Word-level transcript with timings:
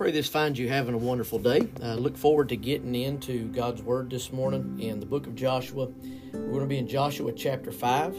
pray 0.00 0.10
this 0.10 0.30
finds 0.30 0.58
you 0.58 0.66
having 0.66 0.94
a 0.94 0.96
wonderful 0.96 1.38
day. 1.38 1.60
I 1.82 1.92
look 1.92 2.16
forward 2.16 2.48
to 2.48 2.56
getting 2.56 2.94
into 2.94 3.44
God's 3.48 3.82
Word 3.82 4.08
this 4.08 4.32
morning 4.32 4.80
in 4.80 4.98
the 4.98 5.04
book 5.04 5.26
of 5.26 5.34
Joshua. 5.34 5.88
We're 6.32 6.52
going 6.52 6.60
to 6.60 6.66
be 6.66 6.78
in 6.78 6.88
Joshua 6.88 7.32
chapter 7.32 7.70
5, 7.70 8.18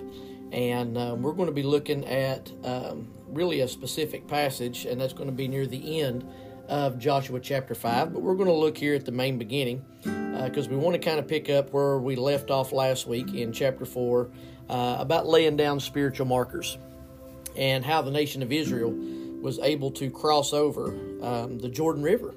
and 0.52 0.96
um, 0.96 1.24
we're 1.24 1.32
going 1.32 1.48
to 1.48 1.52
be 1.56 1.64
looking 1.64 2.06
at 2.06 2.52
um, 2.64 3.08
really 3.30 3.62
a 3.62 3.68
specific 3.68 4.28
passage, 4.28 4.86
and 4.86 5.02
that's 5.02 5.14
going 5.14 5.28
to 5.28 5.36
be 5.36 5.48
near 5.48 5.66
the 5.66 6.02
end 6.02 6.24
of 6.68 7.00
Joshua 7.00 7.40
chapter 7.40 7.74
5. 7.74 8.14
But 8.14 8.22
we're 8.22 8.36
going 8.36 8.48
to 8.48 8.54
look 8.54 8.78
here 8.78 8.94
at 8.94 9.04
the 9.04 9.12
main 9.12 9.40
beginning 9.40 9.84
because 10.04 10.68
uh, 10.68 10.70
we 10.70 10.76
want 10.76 10.94
to 10.94 11.00
kind 11.00 11.18
of 11.18 11.28
pick 11.28 11.50
up 11.50 11.74
where 11.74 11.98
we 11.98 12.16
left 12.16 12.52
off 12.52 12.72
last 12.72 13.08
week 13.08 13.34
in 13.34 13.52
chapter 13.52 13.86
4 13.86 14.30
uh, 14.70 14.98
about 15.00 15.26
laying 15.26 15.58
down 15.58 15.80
spiritual 15.80 16.28
markers 16.28 16.78
and 17.58 17.84
how 17.84 18.04
the 18.04 18.12
nation 18.12 18.44
of 18.44 18.52
Israel 18.52 18.94
was 19.42 19.58
able 19.58 19.90
to 19.90 20.12
cross 20.12 20.54
over 20.54 20.96
um, 21.22 21.60
the 21.60 21.70
Jordan 21.70 22.04
River. 22.04 22.36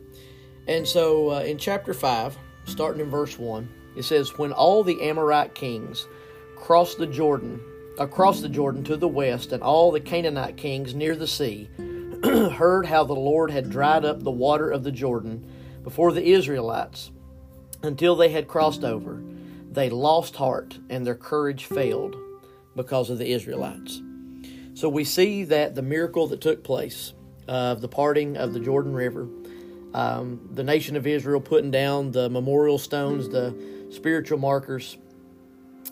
And 0.66 0.86
so 0.86 1.32
uh, 1.32 1.40
in 1.40 1.58
chapter 1.58 1.92
5, 1.92 2.36
starting 2.64 3.00
in 3.00 3.10
verse 3.10 3.38
1, 3.38 3.68
it 3.96 4.04
says, 4.04 4.38
When 4.38 4.52
all 4.52 4.82
the 4.82 5.00
Amorite 5.02 5.54
kings 5.54 6.06
crossed 6.56 6.98
the 6.98 7.06
Jordan, 7.06 7.60
across 7.98 8.40
the 8.40 8.48
Jordan 8.48 8.82
to 8.84 8.96
the 8.96 9.08
west, 9.08 9.52
and 9.52 9.62
all 9.62 9.92
the 9.92 10.00
Canaanite 10.00 10.56
kings 10.56 10.94
near 10.94 11.14
the 11.14 11.26
sea 11.26 11.68
heard 12.24 12.86
how 12.86 13.04
the 13.04 13.12
Lord 13.12 13.50
had 13.50 13.70
dried 13.70 14.04
up 14.04 14.22
the 14.22 14.30
water 14.30 14.70
of 14.70 14.82
the 14.82 14.92
Jordan 14.92 15.46
before 15.82 16.12
the 16.12 16.32
Israelites 16.32 17.10
until 17.82 18.16
they 18.16 18.30
had 18.30 18.48
crossed 18.48 18.82
over, 18.82 19.22
they 19.70 19.90
lost 19.90 20.36
heart 20.36 20.78
and 20.88 21.06
their 21.06 21.14
courage 21.14 21.66
failed 21.66 22.16
because 22.74 23.10
of 23.10 23.18
the 23.18 23.32
Israelites. 23.32 24.00
So 24.74 24.88
we 24.88 25.04
see 25.04 25.44
that 25.44 25.74
the 25.74 25.82
miracle 25.82 26.26
that 26.28 26.40
took 26.40 26.64
place 26.64 27.12
of 27.48 27.80
the 27.80 27.88
parting 27.88 28.36
of 28.36 28.52
the 28.52 28.60
Jordan 28.60 28.94
River, 28.94 29.28
um, 29.92 30.48
the 30.52 30.64
nation 30.64 30.96
of 30.96 31.06
Israel 31.06 31.40
putting 31.40 31.70
down 31.70 32.12
the 32.12 32.28
memorial 32.28 32.78
stones, 32.78 33.28
the 33.28 33.54
spiritual 33.90 34.38
markers, 34.38 34.96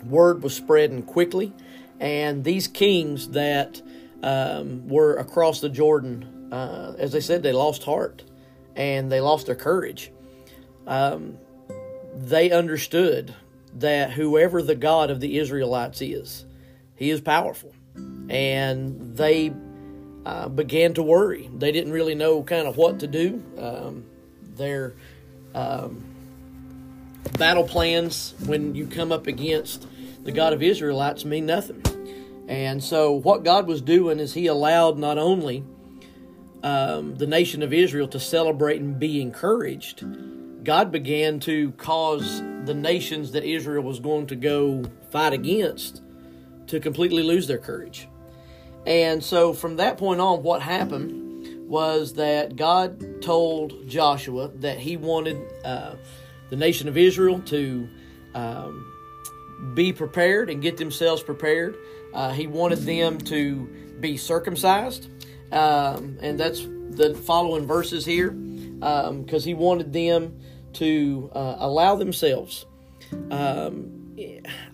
word 0.05 0.43
was 0.43 0.55
spreading 0.55 1.03
quickly, 1.03 1.53
and 2.01 2.43
these 2.43 2.67
kings 2.67 3.29
that 3.29 3.81
um, 4.23 4.89
were 4.89 5.17
across 5.17 5.61
the 5.61 5.69
Jordan, 5.69 6.49
uh, 6.53 6.95
as 6.99 7.13
they 7.13 7.21
said, 7.21 7.43
they 7.43 7.53
lost 7.53 7.85
heart 7.85 8.25
and 8.75 9.11
they 9.11 9.21
lost 9.21 9.47
their 9.47 9.55
courage. 9.55 10.11
Um, 10.87 11.39
they 12.15 12.51
understood 12.51 13.35
that 13.75 14.13
whoever 14.13 14.63
the 14.63 14.75
God 14.75 15.11
of 15.11 15.21
the 15.21 15.39
Israelites 15.39 16.03
is, 16.03 16.45
he 16.95 17.11
is 17.11 17.21
powerful. 17.21 17.73
And 18.29 19.17
they 19.17 19.53
uh, 20.25 20.49
began 20.49 20.95
to 20.95 21.03
worry. 21.03 21.51
They 21.57 21.73
didn't 21.73 21.93
really 21.93 22.15
know 22.15 22.43
kind 22.43 22.67
of 22.67 22.77
what 22.77 23.01
to 23.01 23.07
do. 23.07 23.43
Um, 23.59 24.05
their 24.57 24.95
um, 25.55 26.05
battle 27.39 27.65
plans, 27.65 28.35
when 28.47 28.75
you 28.75 28.87
come 28.87 29.13
up 29.13 29.27
against 29.27 29.87
the 30.25 30.33
God 30.33 30.53
of 30.53 30.63
Israelites, 30.63 31.25
mean 31.25 31.47
nothing. 31.47 31.83
And 32.49 32.83
so, 32.83 33.13
what 33.13 33.45
God 33.45 33.67
was 33.67 33.81
doing 33.81 34.19
is 34.19 34.35
He 34.35 34.47
allowed 34.47 34.99
not 34.99 35.19
only 35.19 35.65
um, 36.63 37.17
the 37.17 37.27
nation 37.27 37.63
of 37.63 37.73
Israel 37.73 38.09
to 38.09 38.21
celebrate 38.21 38.81
and 38.81 38.99
be 38.99 39.21
encouraged, 39.21 40.05
God 40.65 40.93
began 40.93 41.41
to 41.41 41.73
cause 41.73 42.41
the 42.65 42.75
nations 42.75 43.33
that 43.33 43.45
Israel 43.45 43.83
was 43.83 43.99
going 43.99 44.27
to 44.29 44.37
go 44.37 44.85
fight 45.11 45.33
against 45.33 46.03
to 46.69 46.79
completely 46.79 47.23
lose 47.23 47.47
their 47.49 47.59
courage. 47.59 48.07
And 48.87 49.23
so 49.23 49.53
from 49.53 49.77
that 49.77 49.99
point 49.99 50.21
on, 50.21 50.43
what 50.43 50.63
happened 50.63 51.69
was 51.69 52.15
that 52.15 52.57
God 52.57 53.23
told 53.23 53.89
Joshua 53.89 54.49
that 54.57 54.79
he 54.79 54.97
wanted 54.97 55.39
uh, 55.65 55.95
the 56.51 56.57
nation 56.57 56.89
of 56.89 56.97
Israel 56.97 57.41
to 57.47 57.89
um, 58.35 59.73
be 59.75 59.93
prepared 59.93 60.51
and 60.51 60.61
get 60.61 60.77
themselves 60.77 61.23
prepared. 61.23 61.77
Uh, 62.13 62.33
he 62.33 62.47
wanted 62.47 62.81
them 62.81 63.19
to 63.19 63.67
be 64.01 64.17
circumcised. 64.17 65.09
Um, 65.53 66.19
and 66.21 66.39
that's 66.39 66.67
the 66.91 67.15
following 67.15 67.67
verses 67.67 68.05
here 68.05 68.31
because 68.31 69.45
um, 69.45 69.49
he 69.49 69.55
wanted 69.55 69.93
them 69.93 70.39
to 70.75 71.31
uh, 71.35 71.57
allow 71.59 71.95
themselves, 71.95 72.67
um, 73.31 74.17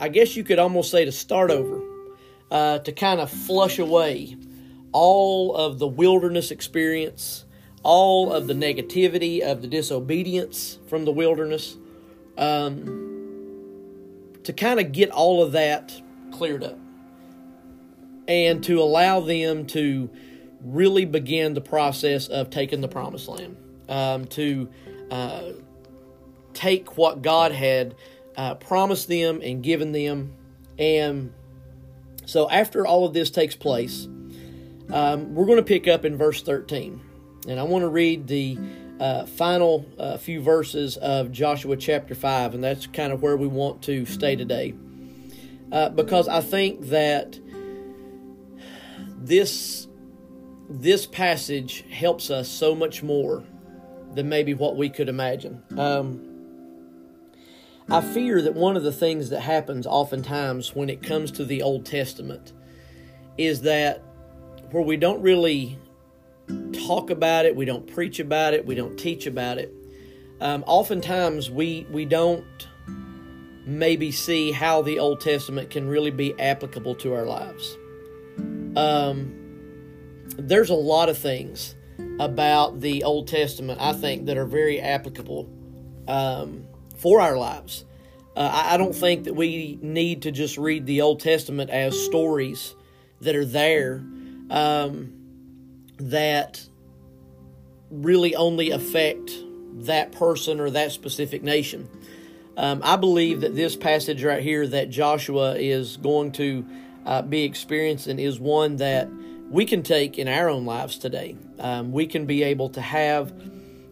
I 0.01 0.09
guess 0.09 0.37
you 0.37 0.45
could 0.45 0.59
almost 0.59 0.91
say, 0.91 1.05
to 1.05 1.13
start 1.13 1.51
over 1.51 1.83
uh, 2.51 2.79
to 2.81 2.93
kind 2.93 3.21
of 3.21 3.31
flush 3.31 3.79
away 3.79 4.37
all 4.93 5.55
of 5.55 5.79
the 5.79 5.87
wilderness 5.87 6.51
experience, 6.51 7.45
all 7.83 8.33
of 8.33 8.47
the 8.47 8.55
negativity 8.55 9.41
of 9.41 9.63
the 9.63 9.69
disobedience 9.69 10.79
from 10.89 11.05
the 11.05 11.13
wilderness, 11.13 11.77
um, 12.37 12.85
to 14.45 14.53
kind 14.53 14.81
of 14.81 14.93
get 14.93 15.11
all 15.11 15.43
of 15.43 15.53
that 15.53 16.01
cleared 16.33 16.65
up. 16.65 16.79
And 18.27 18.63
to 18.65 18.81
allow 18.83 19.21
them 19.21 19.67
to 19.69 20.11
really 20.63 21.07
begin 21.07 21.55
the 21.55 21.63
process 21.63 22.29
of 22.29 22.51
taking 22.51 22.83
the 22.83 22.89
promised 22.89 23.27
land, 23.29 23.57
um, 23.89 24.27
to 24.27 24.69
uh, 25.11 25.53
take 26.53 26.99
what 26.99 27.23
God 27.23 27.53
had 27.53 27.95
uh, 28.37 28.55
promised 28.57 29.09
them 29.09 29.41
and 29.43 29.63
given 29.63 29.93
them 29.93 30.35
and 30.79 31.33
so 32.29 32.49
after 32.51 32.87
all 32.87 33.07
of 33.07 33.15
this 33.15 33.31
takes 33.31 33.57
place, 33.57 34.07
um, 34.93 35.35
we're 35.35 35.47
going 35.47 35.57
to 35.57 35.63
pick 35.63 35.89
up 35.89 36.05
in 36.05 36.19
verse 36.19 36.43
13. 36.43 37.01
And 37.49 37.59
I 37.59 37.63
want 37.63 37.85
to 37.85 37.89
read 37.89 38.27
the 38.27 38.59
uh, 39.01 39.25
final 39.25 39.87
uh, 39.99 40.19
few 40.19 40.43
verses 40.43 40.99
of 40.99 41.33
Joshua 41.33 41.75
chapter 41.79 42.15
5, 42.15 42.53
and 42.53 42.63
that's 42.63 42.87
kind 42.87 43.15
of 43.15 43.23
where 43.23 43.39
we 43.39 43.47
want 43.47 43.81
to 43.85 44.05
stay 44.05 44.37
today. 44.37 44.75
Uh, 45.73 45.89
because 45.89 46.29
I 46.29 46.43
think 46.43 46.89
that 46.89 47.41
this, 49.17 49.89
this 50.69 51.07
passage 51.07 51.87
helps 51.91 52.31
us 52.31 52.47
so 52.51 52.75
much 52.75 53.03
more 53.03 53.43
than 54.13 54.29
maybe 54.29 54.53
what 54.53 54.77
we 54.77 54.91
could 54.91 55.09
imagine. 55.09 55.63
Um, 55.79 56.28
I 57.91 58.03
fear 58.03 58.43
that 58.43 58.55
one 58.55 58.77
of 58.77 58.83
the 58.83 58.93
things 58.93 59.31
that 59.31 59.41
happens 59.41 59.87
oftentimes 59.87 60.75
when 60.75 60.91
it 60.91 61.03
comes 61.03 61.31
to 61.33 61.45
the 61.45 61.63
Old 61.63 61.87
Testament 61.87 62.53
is 63.39 63.63
that 63.63 64.03
where 64.71 64.83
we 64.83 64.99
don't 64.99 65.23
really 65.23 65.79
talk 66.87 67.09
about 67.09 67.47
it, 67.47 67.57
we 67.57 67.65
don't 67.65 67.87
preach 67.87 68.21
about 68.21 68.53
it, 68.53 68.67
we 68.67 68.75
don't 68.75 68.99
teach 68.99 69.27
about 69.27 69.57
it. 69.57 69.73
Um, 70.41 70.65
oftentimes 70.67 71.51
we 71.51 71.87
we 71.91 72.05
don't 72.05 72.69
maybe 73.65 74.13
see 74.13 74.53
how 74.53 74.83
the 74.83 74.99
Old 74.99 75.21
Testament 75.21 75.71
can 75.71 75.89
really 75.89 76.11
be 76.11 76.39
applicable 76.39 76.95
to 76.97 77.15
our 77.15 77.25
lives. 77.25 77.77
Um, 78.77 79.35
there's 80.37 80.71
a 80.71 80.75
lot 80.75 81.09
of 81.09 81.17
things 81.17 81.75
about 82.21 82.81
the 82.81 83.05
Old 83.05 83.29
Testament 83.29 83.81
I 83.81 83.95
think 83.95 84.27
that 84.27 84.37
are 84.37 84.47
very 84.47 84.79
applicable 84.79 85.49
um, 86.07 86.67
for 86.99 87.21
our 87.21 87.37
lives. 87.37 87.85
Uh, 88.37 88.51
I 88.53 88.77
don't 88.77 88.95
think 88.95 89.25
that 89.25 89.35
we 89.35 89.79
need 89.83 90.23
to 90.23 90.31
just 90.31 90.59
read 90.59 90.87
the 90.87 91.01
Old 91.01 91.21
Testament 91.21 91.71
as 91.71 91.99
stories 91.99 92.77
that 93.21 93.35
are 93.35 93.45
there 93.45 94.05
um, 94.51 95.13
that 95.99 96.65
really 97.91 98.37
only 98.37 98.71
affect 98.71 99.33
that 99.87 100.13
person 100.13 100.61
or 100.61 100.71
that 100.71 100.93
specific 100.93 101.43
nation. 101.43 101.89
Um, 102.57 102.81
I 102.85 102.97
believe 102.97 103.41
that 103.43 103.55
this 103.55 103.77
passage 103.77 104.23
right 104.25 104.43
here 104.43 104.67
that 104.67 104.91
Joshua 104.91 105.55
is 105.57 105.97
going 105.97 106.33
to 106.33 106.67
uh, 107.07 107.23
be 107.23 107.45
experiencing 107.45 108.19
is 108.19 108.39
one 108.39 108.77
that 108.77 109.09
we 109.49 109.65
can 109.65 109.83
take 109.83 110.19
in 110.19 110.29
our 110.29 110.49
own 110.49 110.67
lives 110.67 110.99
today. 110.99 111.37
Um, 111.59 111.93
we 111.93 112.07
can 112.07 112.27
be 112.27 112.43
able 112.43 112.69
to 112.71 112.81
have 112.81 113.33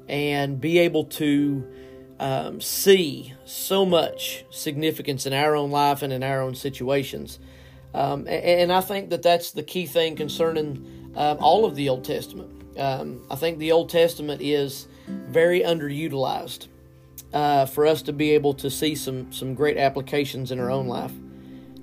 and 0.09 0.61
be 0.61 0.79
able 0.79 1.05
to 1.05 1.67
um, 2.19 2.61
see 2.61 3.35
so 3.45 3.85
much 3.85 4.45
significance 4.51 5.27
in 5.27 5.33
our 5.33 5.55
own 5.55 5.71
life 5.71 6.03
and 6.03 6.13
in 6.13 6.23
our 6.23 6.41
own 6.41 6.55
situations. 6.55 7.39
Um, 7.95 8.21
and, 8.21 8.45
and, 8.61 8.73
I 8.73 8.81
think 8.81 9.11
that 9.11 9.23
that's 9.23 9.53
the 9.53 9.63
key 9.63 9.87
thing 9.87 10.17
concerning 10.17 11.13
um, 11.17 11.39
all 11.41 11.65
of 11.65 11.75
the 11.75 11.89
Old 11.89 12.05
Testament. 12.05 12.79
Um, 12.79 13.23
I 13.31 13.37
think 13.37 13.59
the 13.59 13.73
Old 13.73 13.89
Testament 13.89 14.43
is 14.43 14.87
very 15.07 15.61
underutilized 15.61 16.69
uh, 17.33 17.67
for 17.67 17.87
us 17.87 18.03
to 18.03 18.13
be 18.13 18.33
able 18.33 18.55
to 18.55 18.71
see 18.71 18.95
some, 18.95 19.33
some 19.33 19.55
great 19.55 19.79
applications 19.79 20.51
in 20.53 20.61
our 20.61 20.71
own 20.71 20.87
life. 20.87 21.13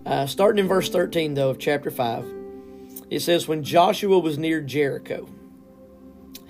Uh, 0.06 0.26
starting 0.26 0.64
in 0.64 0.68
verse 0.68 0.90
13, 0.90 1.34
though, 1.34 1.50
of 1.50 1.60
chapter 1.60 1.90
5, 1.90 2.26
it 3.10 3.22
says, 3.22 3.48
When 3.48 3.64
Joshua 3.64 4.20
was 4.20 4.38
near 4.38 4.62
Jericho, 4.62 5.28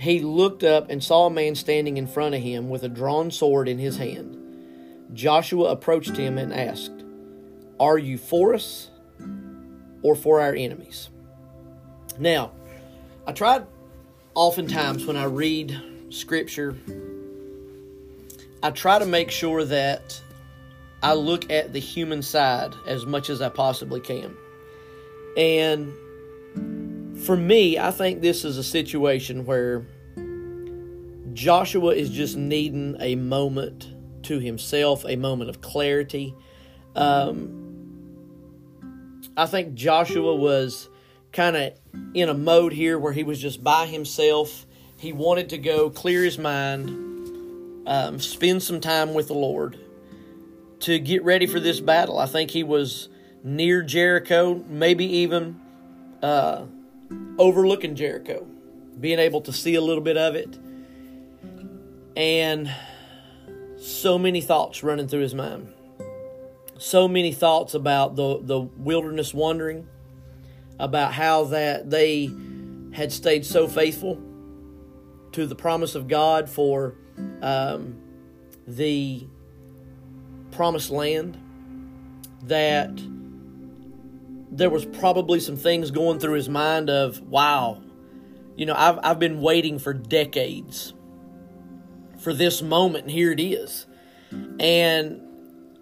he 0.03 0.19
looked 0.19 0.65
up 0.65 0.89
and 0.89 1.01
saw 1.01 1.27
a 1.27 1.29
man 1.29 1.55
standing 1.55 1.95
in 1.95 2.07
front 2.07 2.35
of 2.35 2.41
him 2.41 2.69
with 2.69 2.83
a 2.83 2.89
drawn 2.89 3.31
sword 3.31 3.69
in 3.69 3.79
his 3.79 3.95
hand. 3.95 4.37
Joshua 5.13 5.71
approached 5.71 6.17
him 6.17 6.37
and 6.37 6.53
asked, 6.53 6.91
Are 7.79 7.97
you 7.97 8.17
for 8.17 8.53
us 8.53 8.89
or 10.01 10.13
for 10.15 10.41
our 10.41 10.53
enemies? 10.53 11.09
Now, 12.19 12.51
I 13.25 13.31
tried 13.31 13.65
oftentimes 14.35 15.05
when 15.05 15.15
I 15.15 15.23
read 15.23 15.79
Scripture, 16.09 16.75
I 18.61 18.71
try 18.71 18.99
to 18.99 19.05
make 19.05 19.31
sure 19.31 19.63
that 19.63 20.21
I 21.01 21.13
look 21.13 21.49
at 21.49 21.71
the 21.71 21.79
human 21.79 22.21
side 22.21 22.73
as 22.85 23.05
much 23.05 23.29
as 23.29 23.41
I 23.41 23.47
possibly 23.47 24.01
can. 24.01 24.35
And 25.37 25.93
for 27.23 27.37
me, 27.37 27.79
I 27.79 27.91
think 27.91 28.21
this 28.21 28.43
is 28.43 28.57
a 28.57 28.63
situation 28.63 29.45
where 29.45 29.85
Joshua 31.33 31.93
is 31.93 32.09
just 32.09 32.37
needing 32.37 32.97
a 32.99 33.15
moment 33.15 33.89
to 34.23 34.39
himself, 34.39 35.05
a 35.07 35.15
moment 35.15 35.49
of 35.49 35.61
clarity. 35.61 36.35
Um, 36.95 37.63
I 39.35 39.45
think 39.45 39.73
Joshua 39.73 40.35
was 40.35 40.89
kind 41.31 41.55
of 41.55 41.73
in 42.13 42.29
a 42.29 42.33
mode 42.33 42.73
here 42.73 42.99
where 42.99 43.13
he 43.13 43.23
was 43.23 43.39
just 43.39 43.63
by 43.63 43.87
himself. 43.87 44.65
He 44.97 45.11
wanted 45.11 45.49
to 45.49 45.57
go 45.57 45.89
clear 45.89 46.23
his 46.23 46.37
mind, 46.37 46.89
um, 47.87 48.19
spend 48.19 48.61
some 48.63 48.79
time 48.79 49.13
with 49.13 49.27
the 49.27 49.33
Lord 49.33 49.79
to 50.81 50.99
get 50.99 51.23
ready 51.23 51.47
for 51.47 51.59
this 51.59 51.79
battle. 51.79 52.19
I 52.19 52.27
think 52.27 52.51
he 52.51 52.63
was 52.63 53.09
near 53.43 53.81
Jericho, 53.81 54.63
maybe 54.67 55.05
even 55.05 55.59
uh, 56.21 56.65
overlooking 57.37 57.95
Jericho, 57.95 58.45
being 58.99 59.19
able 59.19 59.41
to 59.41 59.53
see 59.53 59.75
a 59.75 59.81
little 59.81 60.03
bit 60.03 60.17
of 60.17 60.35
it. 60.35 60.57
And 62.15 62.73
so 63.77 64.17
many 64.17 64.39
thoughts 64.41 64.83
running 64.83 65.07
through 65.07 65.21
his 65.21 65.33
mind. 65.33 65.73
So 66.77 67.07
many 67.07 67.31
thoughts 67.31 67.73
about 67.73 68.15
the, 68.15 68.39
the 68.41 68.59
wilderness 68.59 69.33
wandering, 69.33 69.87
about 70.79 71.13
how 71.13 71.45
that 71.45 71.89
they 71.89 72.29
had 72.93 73.11
stayed 73.11 73.45
so 73.45 73.67
faithful 73.67 74.21
to 75.31 75.47
the 75.47 75.55
promise 75.55 75.95
of 75.95 76.07
God 76.07 76.49
for 76.49 76.95
um, 77.41 77.97
the 78.67 79.27
promised 80.51 80.91
land 80.91 81.37
that 82.43 82.91
there 84.55 84.69
was 84.69 84.85
probably 84.85 85.39
some 85.39 85.57
things 85.57 85.89
going 85.89 86.19
through 86.19 86.35
his 86.35 86.47
mind 86.47 86.89
of 86.89 87.19
wow 87.21 87.81
you 88.55 88.65
know 88.65 88.75
i've, 88.77 88.99
I've 89.03 89.19
been 89.19 89.41
waiting 89.41 89.79
for 89.79 89.93
decades 89.93 90.93
for 92.19 92.33
this 92.33 92.61
moment 92.61 93.05
and 93.05 93.11
here 93.11 93.31
it 93.31 93.39
is. 93.39 93.85
And 94.59 95.21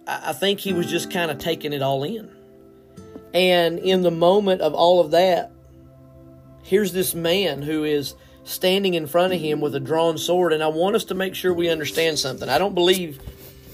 i 0.07 0.33
think 0.33 0.59
he 0.59 0.73
was 0.73 0.87
just 0.87 1.11
kind 1.11 1.29
of 1.29 1.37
taking 1.37 1.73
it 1.73 1.81
all 1.81 2.03
in. 2.03 2.29
And 3.33 3.79
in 3.79 4.01
the 4.01 4.11
moment 4.11 4.61
of 4.61 4.73
all 4.73 4.99
of 4.99 5.11
that 5.11 5.51
here's 6.63 6.93
this 6.93 7.13
man 7.13 7.61
who 7.61 7.83
is 7.83 8.15
standing 8.43 8.93
in 8.93 9.05
front 9.05 9.33
of 9.33 9.39
him 9.39 9.61
with 9.61 9.75
a 9.75 9.79
drawn 9.79 10.17
sword 10.17 10.51
and 10.53 10.63
i 10.63 10.67
want 10.67 10.95
us 10.95 11.05
to 11.05 11.13
make 11.13 11.35
sure 11.35 11.53
we 11.53 11.69
understand 11.69 12.17
something. 12.17 12.49
I 12.49 12.57
don't 12.57 12.75
believe 12.75 13.19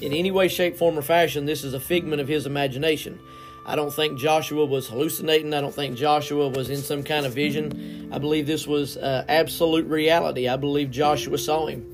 in 0.02 0.14
any 0.14 0.32
way, 0.32 0.48
shape, 0.48 0.78
form, 0.78 0.98
or 0.98 1.02
fashion, 1.02 1.46
this 1.46 1.64
is 1.64 1.74
a 1.74 1.80
figment 1.80 2.22
of 2.22 2.28
his 2.28 2.46
imagination. 2.46 3.20
I 3.69 3.75
don't 3.75 3.94
think 3.94 4.18
Joshua 4.18 4.66
was 4.66 4.88
hallucinating. 4.88 5.54
I 5.54 5.60
don't 5.60 5.75
think 5.75 5.98
Joshua 5.98 6.48
was 6.48 6.69
in 6.69 6.78
some 6.78 7.04
kind 7.04 7.25
of 7.25 7.34
vision. 7.34 8.10
I 8.14 8.18
believe 8.18 8.48
this 8.48 8.66
was 8.66 8.96
uh, 8.96 9.25
absolute 9.28 9.88
reality. 9.88 10.48
I 10.48 10.56
believe 10.56 10.90
Joshua 10.90 11.38
saw 11.38 11.68
him. 11.68 11.86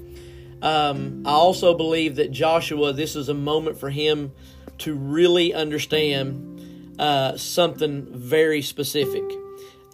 Um, 0.62 1.24
I 1.26 1.32
also 1.32 1.76
believe 1.76 2.18
that 2.18 2.32
Joshua, 2.32 2.94
this 2.94 3.16
is 3.16 3.28
a 3.28 3.34
moment 3.34 3.80
for 3.80 3.90
him 3.90 4.32
to 4.80 4.94
really 4.94 5.52
understand 5.52 6.96
uh, 7.00 7.38
something 7.38 8.06
very 8.12 8.62
specific. 8.62 9.24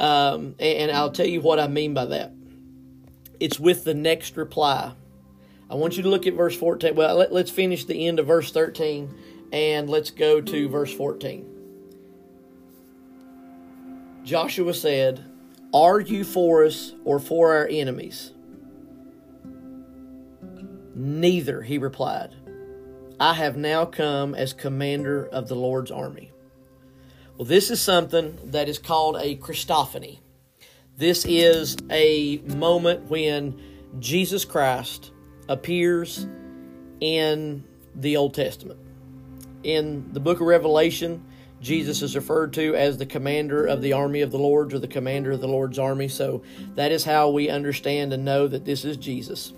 Um, 0.02 0.56
and, 0.60 0.90
and 0.90 0.92
I'll 0.92 1.12
tell 1.12 1.28
you 1.28 1.40
what 1.40 1.62
I 1.62 1.68
mean 1.68 1.94
by 1.94 2.06
that. 2.06 2.34
It's 3.40 3.58
with 3.58 3.86
the 3.86 3.94
next 3.94 4.36
reply. 4.36 4.92
I 5.70 5.75
want 5.75 5.96
you 5.96 6.04
to 6.04 6.10
look 6.10 6.28
at 6.28 6.34
verse 6.34 6.58
14. 6.58 6.94
Well, 6.94 7.16
let, 7.16 7.32
us 7.32 7.50
finish 7.50 7.86
the 7.86 8.06
end 8.06 8.20
of 8.20 8.28
verse 8.28 8.52
13 8.52 9.16
and 9.54 9.90
let's 9.90 10.12
go 10.12 10.42
to 10.42 10.68
verse 10.68 10.94
14. 10.94 11.59
Joshua 14.24 14.74
said, 14.74 15.24
Are 15.74 16.00
you 16.00 16.24
for 16.24 16.66
us 16.66 16.94
or 17.04 17.19
for 17.19 17.56
our 17.56 17.68
enemies? 17.68 18.33
Neither, 20.95 21.62
he 21.62 21.77
replied. 21.77 22.36
I 23.19 23.33
have 23.33 23.57
now 23.57 23.86
come 23.86 24.36
as 24.36 24.54
commander 24.54 25.25
of 25.25 25.48
the 25.48 25.56
Lord's 25.56 25.92
army. 25.92 26.31
Well, 27.38 27.45
this 27.45 27.71
is 27.71 27.81
something 27.81 28.38
that 28.51 28.68
is 28.68 28.80
called 28.80 29.16
a 29.16 29.36
Christophany. 29.38 30.19
This 30.98 31.25
is 31.25 31.77
a 31.89 32.39
moment 32.39 33.10
when 33.10 33.62
Jesus 34.00 34.44
Christ 34.44 35.12
appears 35.48 36.27
in 37.00 37.63
the 37.95 38.18
Old 38.18 38.33
Testament. 38.33 38.80
In 39.63 40.12
the 40.12 40.19
book 40.19 40.42
of 40.42 40.48
Revelation, 40.48 41.25
Jesus 41.62 42.02
is 42.02 42.16
referred 42.16 42.54
to 42.54 42.76
as 42.76 42.98
the 42.98 43.06
commander 43.06 43.66
of 43.66 43.82
the 43.82 43.94
army 43.94 44.22
of 44.22 44.32
the 44.32 44.38
Lord 44.38 44.74
or 44.74 44.80
the 44.80 44.88
commander 44.88 45.32
of 45.32 45.42
the 45.42 45.48
Lord's 45.48 45.78
army. 45.78 46.08
So 46.08 46.44
that 46.76 46.92
is 46.92 47.04
how 47.04 47.30
we 47.30 47.50
understand 47.50 48.14
and 48.14 48.24
know 48.24 48.48
that 48.48 48.66
this 48.66 48.86
is 48.86 48.98
Jesus. 48.98 49.54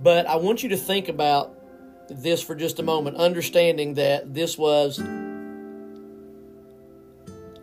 But 0.00 0.26
I 0.26 0.36
want 0.36 0.62
you 0.62 0.68
to 0.70 0.76
think 0.76 1.08
about 1.08 1.54
this 2.08 2.42
for 2.42 2.54
just 2.54 2.78
a 2.78 2.82
moment, 2.82 3.16
understanding 3.16 3.94
that 3.94 4.32
this 4.32 4.56
was 4.56 4.98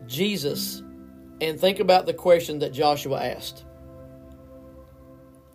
Jesus, 0.08 0.82
and 1.42 1.60
think 1.60 1.80
about 1.80 2.06
the 2.06 2.14
question 2.14 2.60
that 2.60 2.72
Joshua 2.72 3.24
asked 3.24 3.64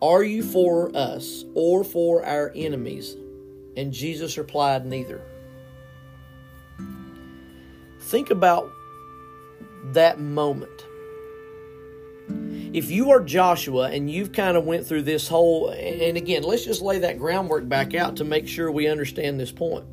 are 0.03 0.23
you 0.23 0.43
for 0.43 0.97
us 0.97 1.45
or 1.55 1.85
for 1.85 2.25
our 2.25 2.53
enemies? 2.55 3.17
And 3.77 3.93
Jesus 3.93 4.39
replied, 4.39 4.87
Neither. 4.87 5.21
Think 8.00 8.31
about 8.31 8.70
that 9.93 10.20
moment. 10.20 10.87
If 12.73 12.91
you 12.91 13.11
are 13.11 13.20
Joshua 13.20 13.91
and 13.91 14.11
you've 14.11 14.32
kind 14.32 14.56
of 14.56 14.64
went 14.64 14.87
through 14.87 15.02
this 15.02 15.29
whole 15.29 15.70
and 15.70 16.17
again, 16.17 16.43
let's 16.43 16.64
just 16.64 16.82
lay 16.82 17.00
that 17.00 17.19
groundwork 17.19 17.69
back 17.69 17.94
out 17.94 18.17
to 18.17 18.25
make 18.25 18.47
sure 18.47 18.70
we 18.70 18.87
understand 18.87 19.41
this 19.41 19.50
point. 19.50 19.85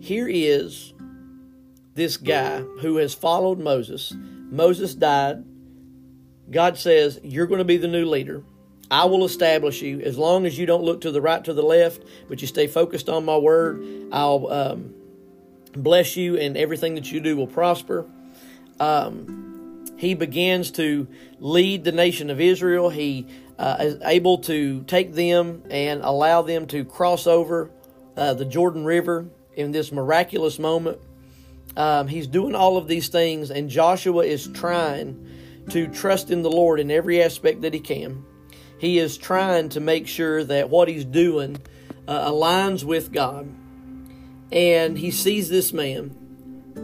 Here 0.00 0.28
is 0.28 0.92
this 1.94 2.16
guy 2.16 2.60
who 2.60 2.96
has 2.96 3.14
followed 3.14 3.58
Moses. 3.58 4.12
Moses 4.16 4.94
died. 4.94 5.44
God 6.50 6.76
says, 6.76 7.20
You're 7.22 7.46
going 7.46 7.58
to 7.58 7.64
be 7.64 7.76
the 7.78 7.88
new 7.88 8.04
leader. 8.04 8.42
I 8.90 9.06
will 9.06 9.24
establish 9.24 9.82
you 9.82 10.00
as 10.00 10.18
long 10.18 10.46
as 10.46 10.58
you 10.58 10.66
don't 10.66 10.82
look 10.82 11.02
to 11.02 11.10
the 11.10 11.20
right 11.20 11.42
to 11.44 11.54
the 11.54 11.62
left, 11.62 12.02
but 12.28 12.40
you 12.40 12.46
stay 12.46 12.66
focused 12.66 13.08
on 13.08 13.24
my 13.24 13.36
word. 13.36 13.82
I'll 14.12 14.46
um, 14.48 14.94
bless 15.72 16.16
you, 16.16 16.36
and 16.36 16.56
everything 16.56 16.94
that 16.96 17.10
you 17.10 17.20
do 17.20 17.36
will 17.36 17.46
prosper. 17.46 18.06
Um, 18.78 19.86
he 19.96 20.14
begins 20.14 20.70
to 20.72 21.08
lead 21.38 21.84
the 21.84 21.92
nation 21.92 22.30
of 22.30 22.40
Israel. 22.40 22.90
He 22.90 23.26
uh, 23.58 23.76
is 23.80 23.98
able 24.02 24.38
to 24.38 24.82
take 24.82 25.14
them 25.14 25.62
and 25.70 26.02
allow 26.02 26.42
them 26.42 26.66
to 26.68 26.84
cross 26.84 27.26
over 27.26 27.70
uh, 28.16 28.34
the 28.34 28.44
Jordan 28.44 28.84
River 28.84 29.28
in 29.54 29.72
this 29.72 29.92
miraculous 29.92 30.58
moment. 30.58 30.98
Um, 31.76 32.06
he's 32.08 32.26
doing 32.26 32.54
all 32.54 32.76
of 32.76 32.86
these 32.86 33.08
things, 33.08 33.50
and 33.50 33.68
Joshua 33.68 34.24
is 34.24 34.48
trying 34.48 35.28
to 35.70 35.88
trust 35.88 36.30
in 36.30 36.42
the 36.42 36.50
Lord 36.50 36.78
in 36.78 36.90
every 36.90 37.22
aspect 37.22 37.62
that 37.62 37.72
he 37.72 37.80
can. 37.80 38.24
He 38.84 38.98
is 38.98 39.16
trying 39.16 39.70
to 39.70 39.80
make 39.80 40.06
sure 40.06 40.44
that 40.44 40.68
what 40.70 40.88
he's 40.88 41.04
doing 41.04 41.60
uh, 42.06 42.30
aligns 42.30 42.84
with 42.84 43.12
God. 43.12 43.48
And 44.52 44.98
he 44.98 45.10
sees 45.10 45.48
this 45.48 45.72
man 45.72 46.14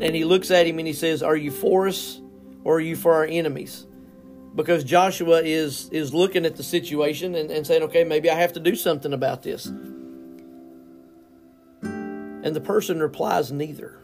and 0.00 0.14
he 0.14 0.24
looks 0.24 0.50
at 0.50 0.66
him 0.66 0.78
and 0.78 0.86
he 0.86 0.94
says, 0.94 1.22
Are 1.22 1.36
you 1.36 1.50
for 1.50 1.88
us 1.88 2.20
or 2.64 2.76
are 2.76 2.80
you 2.80 2.96
for 2.96 3.14
our 3.14 3.24
enemies? 3.24 3.86
Because 4.54 4.82
Joshua 4.82 5.42
is, 5.42 5.88
is 5.90 6.12
looking 6.12 6.44
at 6.46 6.56
the 6.56 6.62
situation 6.62 7.34
and, 7.34 7.50
and 7.50 7.66
saying, 7.66 7.82
Okay, 7.84 8.04
maybe 8.04 8.30
I 8.30 8.34
have 8.34 8.54
to 8.54 8.60
do 8.60 8.74
something 8.74 9.12
about 9.12 9.42
this. 9.42 9.66
And 11.82 12.56
the 12.56 12.60
person 12.60 13.00
replies, 13.00 13.52
Neither. 13.52 13.98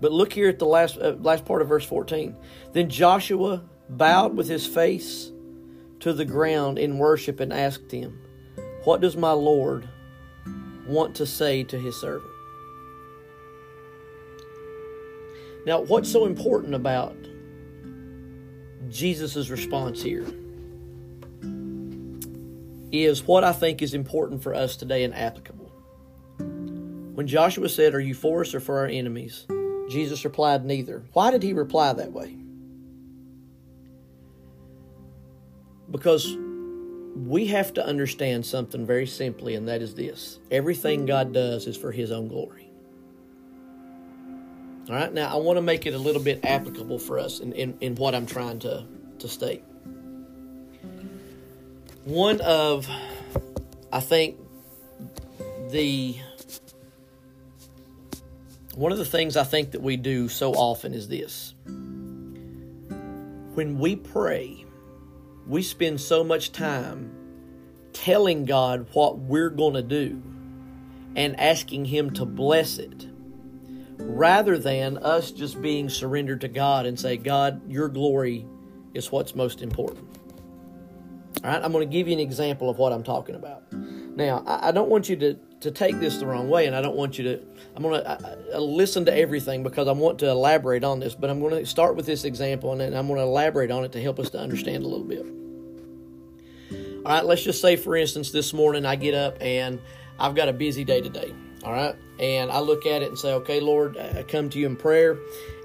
But 0.00 0.12
look 0.12 0.32
here 0.34 0.48
at 0.50 0.58
the 0.58 0.66
last 0.66 0.98
uh, 0.98 1.16
last 1.18 1.46
part 1.46 1.62
of 1.62 1.68
verse 1.68 1.86
14. 1.86 2.36
Then 2.72 2.90
Joshua 2.90 3.62
bowed 3.88 4.36
with 4.36 4.48
his 4.48 4.66
face 4.66 5.30
to 6.04 6.12
the 6.12 6.24
ground 6.24 6.78
in 6.78 6.98
worship 6.98 7.40
and 7.40 7.50
asked 7.50 7.90
him, 7.90 8.20
"What 8.84 9.00
does 9.00 9.16
my 9.16 9.32
Lord 9.32 9.88
want 10.86 11.14
to 11.16 11.24
say 11.24 11.64
to 11.64 11.78
his 11.78 11.96
servant?" 11.96 12.30
Now, 15.64 15.80
what's 15.80 16.12
so 16.12 16.26
important 16.26 16.74
about 16.74 17.16
Jesus' 18.90 19.48
response 19.48 20.02
here 20.02 20.26
is 22.92 23.26
what 23.26 23.42
I 23.42 23.54
think 23.54 23.80
is 23.80 23.94
important 23.94 24.42
for 24.42 24.54
us 24.54 24.76
today 24.76 25.04
and 25.04 25.14
applicable. 25.14 25.72
When 26.36 27.26
Joshua 27.26 27.70
said, 27.70 27.94
Are 27.94 28.00
you 28.00 28.12
for 28.12 28.42
us 28.42 28.54
or 28.54 28.60
for 28.60 28.78
our 28.80 28.86
enemies? 28.86 29.46
Jesus 29.88 30.22
replied, 30.22 30.66
Neither. 30.66 31.02
Why 31.14 31.30
did 31.30 31.42
he 31.42 31.54
reply 31.54 31.94
that 31.94 32.12
way? 32.12 32.43
Because 35.94 36.36
we 37.14 37.46
have 37.46 37.72
to 37.74 37.86
understand 37.86 38.44
something 38.44 38.84
very 38.84 39.06
simply, 39.06 39.54
and 39.54 39.68
that 39.68 39.80
is 39.80 39.94
this 39.94 40.40
everything 40.50 41.06
God 41.06 41.32
does 41.32 41.68
is 41.68 41.76
for 41.76 41.92
His 41.92 42.10
own 42.10 42.26
glory. 42.26 42.68
All 44.88 44.96
right, 44.96 45.14
now 45.14 45.32
I 45.32 45.36
want 45.36 45.56
to 45.56 45.62
make 45.62 45.86
it 45.86 45.94
a 45.94 45.98
little 45.98 46.20
bit 46.20 46.44
applicable 46.44 46.98
for 46.98 47.20
us 47.20 47.38
in, 47.38 47.52
in, 47.52 47.78
in 47.80 47.94
what 47.94 48.12
I'm 48.12 48.26
trying 48.26 48.58
to, 48.60 48.84
to 49.20 49.28
state. 49.28 49.62
One 52.02 52.40
of, 52.40 52.88
I 53.92 54.00
think, 54.00 54.36
the 55.70 56.16
one 58.74 58.90
of 58.90 58.98
the 58.98 59.04
things 59.04 59.36
I 59.36 59.44
think 59.44 59.70
that 59.70 59.80
we 59.80 59.96
do 59.96 60.28
so 60.28 60.54
often 60.54 60.92
is 60.92 61.06
this. 61.06 61.54
When 63.54 63.78
we 63.78 63.94
pray, 63.94 64.63
we 65.46 65.62
spend 65.62 66.00
so 66.00 66.24
much 66.24 66.52
time 66.52 67.12
telling 67.92 68.44
God 68.44 68.86
what 68.92 69.18
we're 69.18 69.50
going 69.50 69.74
to 69.74 69.82
do 69.82 70.22
and 71.16 71.38
asking 71.38 71.86
Him 71.86 72.10
to 72.14 72.24
bless 72.24 72.78
it 72.78 73.06
rather 73.98 74.58
than 74.58 74.98
us 74.98 75.30
just 75.30 75.60
being 75.62 75.88
surrendered 75.88 76.40
to 76.42 76.48
God 76.48 76.86
and 76.86 76.98
say, 76.98 77.16
God, 77.16 77.70
your 77.70 77.88
glory 77.88 78.46
is 78.92 79.10
what's 79.12 79.34
most 79.34 79.62
important. 79.62 80.08
All 81.42 81.50
right, 81.50 81.62
I'm 81.62 81.72
going 81.72 81.88
to 81.88 81.92
give 81.92 82.08
you 82.08 82.14
an 82.14 82.20
example 82.20 82.70
of 82.70 82.78
what 82.78 82.92
I'm 82.92 83.02
talking 83.02 83.34
about. 83.34 83.70
Now, 83.72 84.42
I, 84.46 84.72
don't 84.72 84.88
want 84.88 85.08
you 85.08 85.16
to, 85.16 85.38
to 85.64 85.70
take 85.70 85.98
this 85.98 86.18
the 86.18 86.26
wrong 86.26 86.50
way, 86.50 86.66
and 86.66 86.76
I 86.76 86.82
don't 86.82 86.94
want 86.94 87.18
you 87.18 87.24
to, 87.24 87.40
I'm 87.74 87.82
going 87.82 88.04
to 88.04 88.60
listen 88.60 89.06
to 89.06 89.16
everything 89.16 89.62
because 89.62 89.88
I 89.88 89.92
want 89.92 90.18
to 90.18 90.28
elaborate 90.28 90.84
on 90.84 91.00
this, 91.00 91.14
but 91.14 91.30
I'm 91.30 91.40
going 91.40 91.58
to 91.58 91.66
start 91.66 91.96
with 91.96 92.04
this 92.04 92.24
example 92.24 92.72
and 92.72 92.80
then 92.82 92.94
I'm 92.94 93.06
going 93.06 93.18
to 93.18 93.24
elaborate 93.24 93.70
on 93.70 93.82
it 93.82 93.92
to 93.92 94.02
help 94.02 94.18
us 94.18 94.28
to 94.30 94.38
understand 94.38 94.84
a 94.84 94.86
little 94.86 95.04
bit. 95.06 95.24
All 97.04 97.12
right, 97.12 97.24
let's 97.24 97.42
just 97.42 97.62
say, 97.62 97.76
for 97.76 97.96
instance, 97.96 98.30
this 98.30 98.52
morning 98.52 98.84
I 98.84 98.96
get 98.96 99.14
up 99.14 99.38
and 99.40 99.80
I've 100.18 100.34
got 100.34 100.50
a 100.50 100.52
busy 100.52 100.84
day 100.84 101.00
today. 101.00 101.34
All 101.64 101.72
right, 101.72 101.96
and 102.18 102.50
I 102.50 102.60
look 102.60 102.84
at 102.84 103.02
it 103.02 103.08
and 103.08 103.18
say, 103.18 103.32
okay, 103.32 103.60
Lord, 103.60 103.96
I 103.96 104.22
come 104.22 104.50
to 104.50 104.58
you 104.58 104.66
in 104.66 104.76
prayer, 104.76 105.18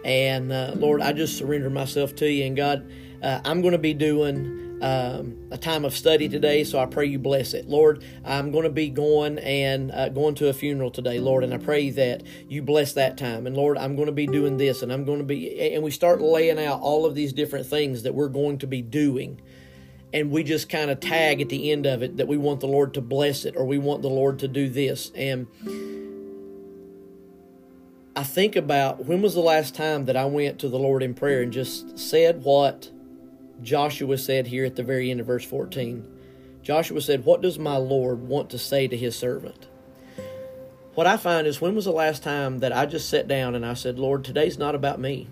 and 0.05 0.49
uh, 0.49 0.71
Lord, 0.75 1.01
I 1.01 1.11
just 1.11 1.37
surrender 1.37 1.69
myself 1.69 2.15
to 2.17 2.31
you. 2.31 2.45
And 2.45 2.55
God, 2.55 2.89
uh, 3.21 3.41
I'm 3.43 3.59
going 3.61 3.73
to 3.73 3.77
be 3.77 3.93
doing 3.93 4.68
um, 4.81 5.37
a 5.51 5.57
time 5.57 5.85
of 5.85 5.95
study 5.95 6.29
today, 6.29 6.63
so 6.63 6.79
I 6.79 6.85
pray 6.85 7.05
you 7.05 7.19
bless 7.19 7.53
it. 7.53 7.67
Lord, 7.67 8.03
I'm 8.23 8.51
going 8.51 8.63
to 8.63 8.69
be 8.69 8.89
going 8.89 9.37
and 9.39 9.91
uh, 9.91 10.09
going 10.09 10.35
to 10.35 10.49
a 10.49 10.53
funeral 10.53 10.91
today, 10.91 11.19
Lord, 11.19 11.43
and 11.43 11.53
I 11.53 11.57
pray 11.57 11.89
that 11.91 12.23
you 12.47 12.61
bless 12.61 12.93
that 12.93 13.17
time. 13.17 13.45
And 13.47 13.55
Lord, 13.55 13.77
I'm 13.77 13.95
going 13.95 14.07
to 14.07 14.13
be 14.13 14.27
doing 14.27 14.57
this, 14.57 14.81
and 14.81 14.91
I'm 14.91 15.05
going 15.05 15.19
to 15.19 15.25
be, 15.25 15.73
and 15.73 15.83
we 15.83 15.91
start 15.91 16.21
laying 16.21 16.59
out 16.59 16.81
all 16.81 17.05
of 17.05 17.15
these 17.15 17.33
different 17.33 17.65
things 17.65 18.03
that 18.03 18.13
we're 18.13 18.29
going 18.29 18.57
to 18.59 18.67
be 18.67 18.81
doing 18.81 19.41
and 20.13 20.31
we 20.31 20.43
just 20.43 20.69
kind 20.69 20.89
of 20.89 20.99
tag 20.99 21.41
at 21.41 21.49
the 21.49 21.71
end 21.71 21.85
of 21.85 22.01
it 22.01 22.17
that 22.17 22.27
we 22.27 22.37
want 22.37 22.61
the 22.61 22.67
Lord 22.67 22.93
to 22.95 23.01
bless 23.01 23.45
it 23.45 23.55
or 23.55 23.65
we 23.65 23.77
want 23.77 24.01
the 24.01 24.09
Lord 24.09 24.39
to 24.39 24.47
do 24.47 24.67
this. 24.67 25.11
And 25.13 25.47
I 28.15 28.23
think 28.23 28.55
about 28.55 29.05
when 29.05 29.21
was 29.21 29.33
the 29.33 29.39
last 29.39 29.75
time 29.75 30.05
that 30.05 30.17
I 30.17 30.25
went 30.25 30.59
to 30.59 30.69
the 30.69 30.79
Lord 30.79 31.03
in 31.03 31.13
prayer 31.13 31.41
and 31.41 31.53
just 31.53 31.97
said 31.97 32.43
what 32.43 32.91
Joshua 33.61 34.17
said 34.17 34.47
here 34.47 34.65
at 34.65 34.75
the 34.75 34.83
very 34.83 35.11
end 35.11 35.19
of 35.19 35.27
verse 35.27 35.45
14. 35.45 36.05
Joshua 36.61 37.01
said, 37.01 37.25
What 37.25 37.41
does 37.41 37.59
my 37.59 37.77
Lord 37.77 38.27
want 38.27 38.49
to 38.51 38.57
say 38.57 38.87
to 38.87 38.97
his 38.97 39.15
servant? 39.15 39.67
What 40.95 41.07
I 41.07 41.17
find 41.17 41.47
is 41.47 41.61
when 41.61 41.75
was 41.75 41.85
the 41.85 41.91
last 41.91 42.23
time 42.23 42.59
that 42.59 42.75
I 42.75 42.85
just 42.85 43.09
sat 43.09 43.27
down 43.27 43.55
and 43.55 43.65
I 43.65 43.73
said, 43.73 43.99
Lord, 43.99 44.23
today's 44.23 44.57
not 44.57 44.75
about 44.75 44.99
me. 44.99 45.29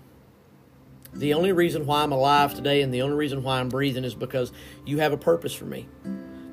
The 1.12 1.34
only 1.34 1.52
reason 1.52 1.86
why 1.86 2.02
I'm 2.02 2.12
alive 2.12 2.54
today 2.54 2.82
and 2.82 2.92
the 2.92 3.02
only 3.02 3.16
reason 3.16 3.42
why 3.42 3.60
I'm 3.60 3.68
breathing 3.68 4.04
is 4.04 4.14
because 4.14 4.52
you 4.84 4.98
have 4.98 5.12
a 5.12 5.18
purpose 5.18 5.54
for 5.54 5.64
me. 5.64 5.88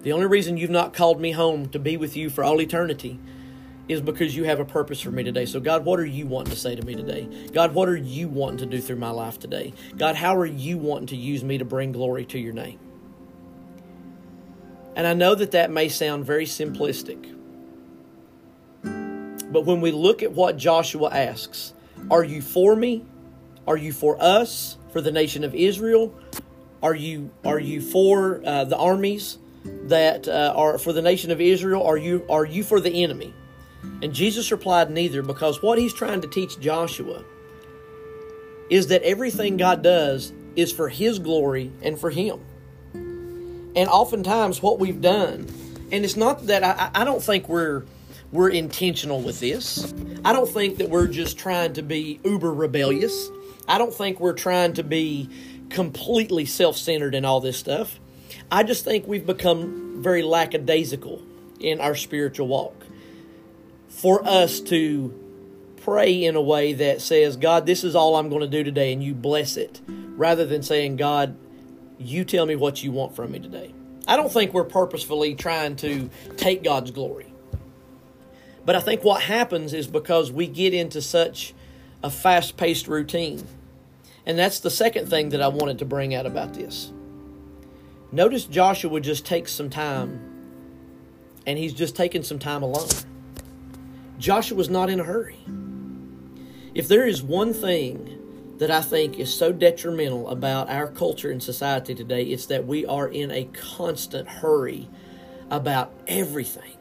The 0.01 0.11
only 0.11 0.27
reason 0.27 0.57
you've 0.57 0.69
not 0.69 0.93
called 0.93 1.19
me 1.19 1.31
home 1.31 1.69
to 1.69 1.79
be 1.79 1.97
with 1.97 2.15
you 2.15 2.29
for 2.29 2.43
all 2.43 2.61
eternity 2.61 3.19
is 3.87 4.01
because 4.01 4.35
you 4.35 4.45
have 4.45 4.59
a 4.59 4.65
purpose 4.65 5.01
for 5.01 5.11
me 5.11 5.23
today. 5.23 5.45
So, 5.45 5.59
God, 5.59 5.85
what 5.85 5.99
are 5.99 6.05
you 6.05 6.25
wanting 6.25 6.51
to 6.51 6.59
say 6.59 6.75
to 6.75 6.85
me 6.85 6.95
today? 6.95 7.27
God, 7.53 7.73
what 7.73 7.87
are 7.87 7.95
you 7.95 8.27
wanting 8.27 8.57
to 8.59 8.65
do 8.65 8.81
through 8.81 8.95
my 8.97 9.11
life 9.11 9.39
today? 9.39 9.73
God, 9.97 10.15
how 10.15 10.35
are 10.35 10.45
you 10.45 10.77
wanting 10.77 11.07
to 11.07 11.15
use 11.15 11.43
me 11.43 11.57
to 11.57 11.65
bring 11.65 11.91
glory 11.91 12.25
to 12.25 12.39
your 12.39 12.53
name? 12.53 12.79
And 14.95 15.05
I 15.05 15.13
know 15.13 15.35
that 15.35 15.51
that 15.51 15.71
may 15.71 15.89
sound 15.89 16.25
very 16.25 16.45
simplistic. 16.45 17.31
But 18.83 19.65
when 19.65 19.81
we 19.81 19.91
look 19.91 20.23
at 20.23 20.31
what 20.31 20.57
Joshua 20.57 21.09
asks, 21.11 21.73
are 22.09 22.23
you 22.23 22.41
for 22.41 22.75
me 22.75 23.05
are 23.67 23.77
you 23.77 23.93
for 23.93 24.21
us, 24.21 24.77
for 24.91 25.01
the 25.01 25.11
nation 25.11 25.43
of 25.43 25.55
Israel? 25.55 26.13
Are 26.83 26.93
you 26.93 27.31
are 27.43 27.59
you 27.59 27.81
for 27.81 28.41
uh, 28.45 28.65
the 28.65 28.77
armies 28.77 29.39
that 29.63 30.27
uh, 30.27 30.53
are 30.55 30.77
for 30.77 30.93
the 30.93 31.01
nation 31.01 31.31
of 31.31 31.41
Israel? 31.41 31.83
Are 31.83 31.97
you 31.97 32.25
are 32.29 32.45
you 32.45 32.63
for 32.63 32.79
the 32.79 33.03
enemy? 33.03 33.33
And 34.01 34.13
Jesus 34.13 34.51
replied, 34.51 34.91
Neither, 34.91 35.21
because 35.21 35.61
what 35.61 35.77
he's 35.77 35.93
trying 35.93 36.21
to 36.21 36.27
teach 36.27 36.59
Joshua 36.59 37.23
is 38.69 38.87
that 38.87 39.03
everything 39.03 39.57
God 39.57 39.81
does 39.81 40.33
is 40.55 40.71
for 40.71 40.89
his 40.89 41.19
glory 41.19 41.71
and 41.81 41.99
for 41.99 42.09
him. 42.09 42.39
And 42.93 43.89
oftentimes, 43.89 44.61
what 44.61 44.79
we've 44.79 45.01
done, 45.01 45.47
and 45.91 46.05
it's 46.05 46.15
not 46.15 46.47
that 46.47 46.63
I, 46.63 47.01
I 47.01 47.03
don't 47.03 47.21
think 47.21 47.49
we're 47.49 47.83
we're 48.31 48.49
intentional 48.49 49.21
with 49.21 49.39
this. 49.39 49.93
I 50.23 50.33
don't 50.33 50.49
think 50.49 50.77
that 50.77 50.89
we're 50.89 51.07
just 51.07 51.37
trying 51.37 51.73
to 51.73 51.81
be 51.81 52.19
uber 52.23 52.53
rebellious. 52.53 53.29
I 53.67 53.77
don't 53.77 53.93
think 53.93 54.19
we're 54.19 54.33
trying 54.33 54.73
to 54.73 54.83
be 54.83 55.29
completely 55.69 56.45
self 56.45 56.77
centered 56.77 57.15
in 57.15 57.25
all 57.25 57.39
this 57.39 57.57
stuff. 57.57 57.99
I 58.51 58.63
just 58.63 58.83
think 58.83 59.07
we've 59.07 59.25
become 59.25 60.01
very 60.01 60.23
lackadaisical 60.23 61.21
in 61.59 61.81
our 61.81 61.95
spiritual 61.95 62.47
walk. 62.47 62.84
For 63.95 64.27
us 64.27 64.59
to 64.61 65.13
pray 65.77 66.25
in 66.25 66.35
a 66.35 66.41
way 66.41 66.73
that 66.73 67.01
says, 67.01 67.37
God, 67.37 67.65
this 67.65 67.85
is 67.85 67.95
all 67.95 68.17
I'm 68.17 68.27
going 68.27 68.41
to 68.41 68.47
do 68.47 68.61
today, 68.61 68.91
and 68.91 69.01
you 69.01 69.13
bless 69.13 69.55
it, 69.55 69.79
rather 69.87 70.45
than 70.45 70.63
saying, 70.63 70.97
God, 70.97 71.37
you 71.97 72.25
tell 72.25 72.45
me 72.45 72.57
what 72.57 72.83
you 72.83 72.91
want 72.91 73.15
from 73.15 73.31
me 73.31 73.39
today. 73.39 73.73
I 74.05 74.17
don't 74.17 74.31
think 74.31 74.53
we're 74.53 74.65
purposefully 74.65 75.33
trying 75.33 75.77
to 75.77 76.09
take 76.35 76.61
God's 76.61 76.91
glory. 76.91 77.31
But 78.65 78.75
I 78.75 78.81
think 78.81 79.05
what 79.05 79.21
happens 79.21 79.73
is 79.73 79.87
because 79.87 80.29
we 80.29 80.47
get 80.47 80.73
into 80.73 81.01
such 81.01 81.53
a 82.03 82.09
fast 82.09 82.57
paced 82.57 82.89
routine. 82.89 83.47
And 84.25 84.37
that's 84.37 84.59
the 84.59 84.69
second 84.69 85.07
thing 85.07 85.29
that 85.29 85.41
I 85.41 85.47
wanted 85.47 85.79
to 85.79 85.85
bring 85.85 86.13
out 86.13 86.25
about 86.25 86.53
this. 86.53 86.91
Notice 88.11 88.43
Joshua 88.43 88.99
just 88.99 89.25
takes 89.25 89.53
some 89.53 89.69
time, 89.69 90.19
and 91.47 91.57
he's 91.57 91.73
just 91.73 91.95
taking 91.95 92.23
some 92.23 92.39
time 92.39 92.61
alone. 92.61 92.89
Joshua's 94.17 94.69
not 94.69 94.89
in 94.89 94.99
a 94.99 95.03
hurry. 95.03 95.39
If 96.73 96.87
there 96.87 97.07
is 97.07 97.21
one 97.21 97.53
thing 97.53 98.19
that 98.57 98.71
I 98.71 98.81
think 98.81 99.19
is 99.19 99.33
so 99.33 99.51
detrimental 99.51 100.29
about 100.29 100.69
our 100.69 100.87
culture 100.87 101.31
and 101.31 101.43
society 101.43 101.93
today, 101.93 102.23
it's 102.23 102.45
that 102.47 102.65
we 102.65 102.85
are 102.85 103.07
in 103.07 103.31
a 103.31 103.45
constant 103.45 104.27
hurry 104.27 104.89
about 105.49 105.93
everything. 106.07 106.71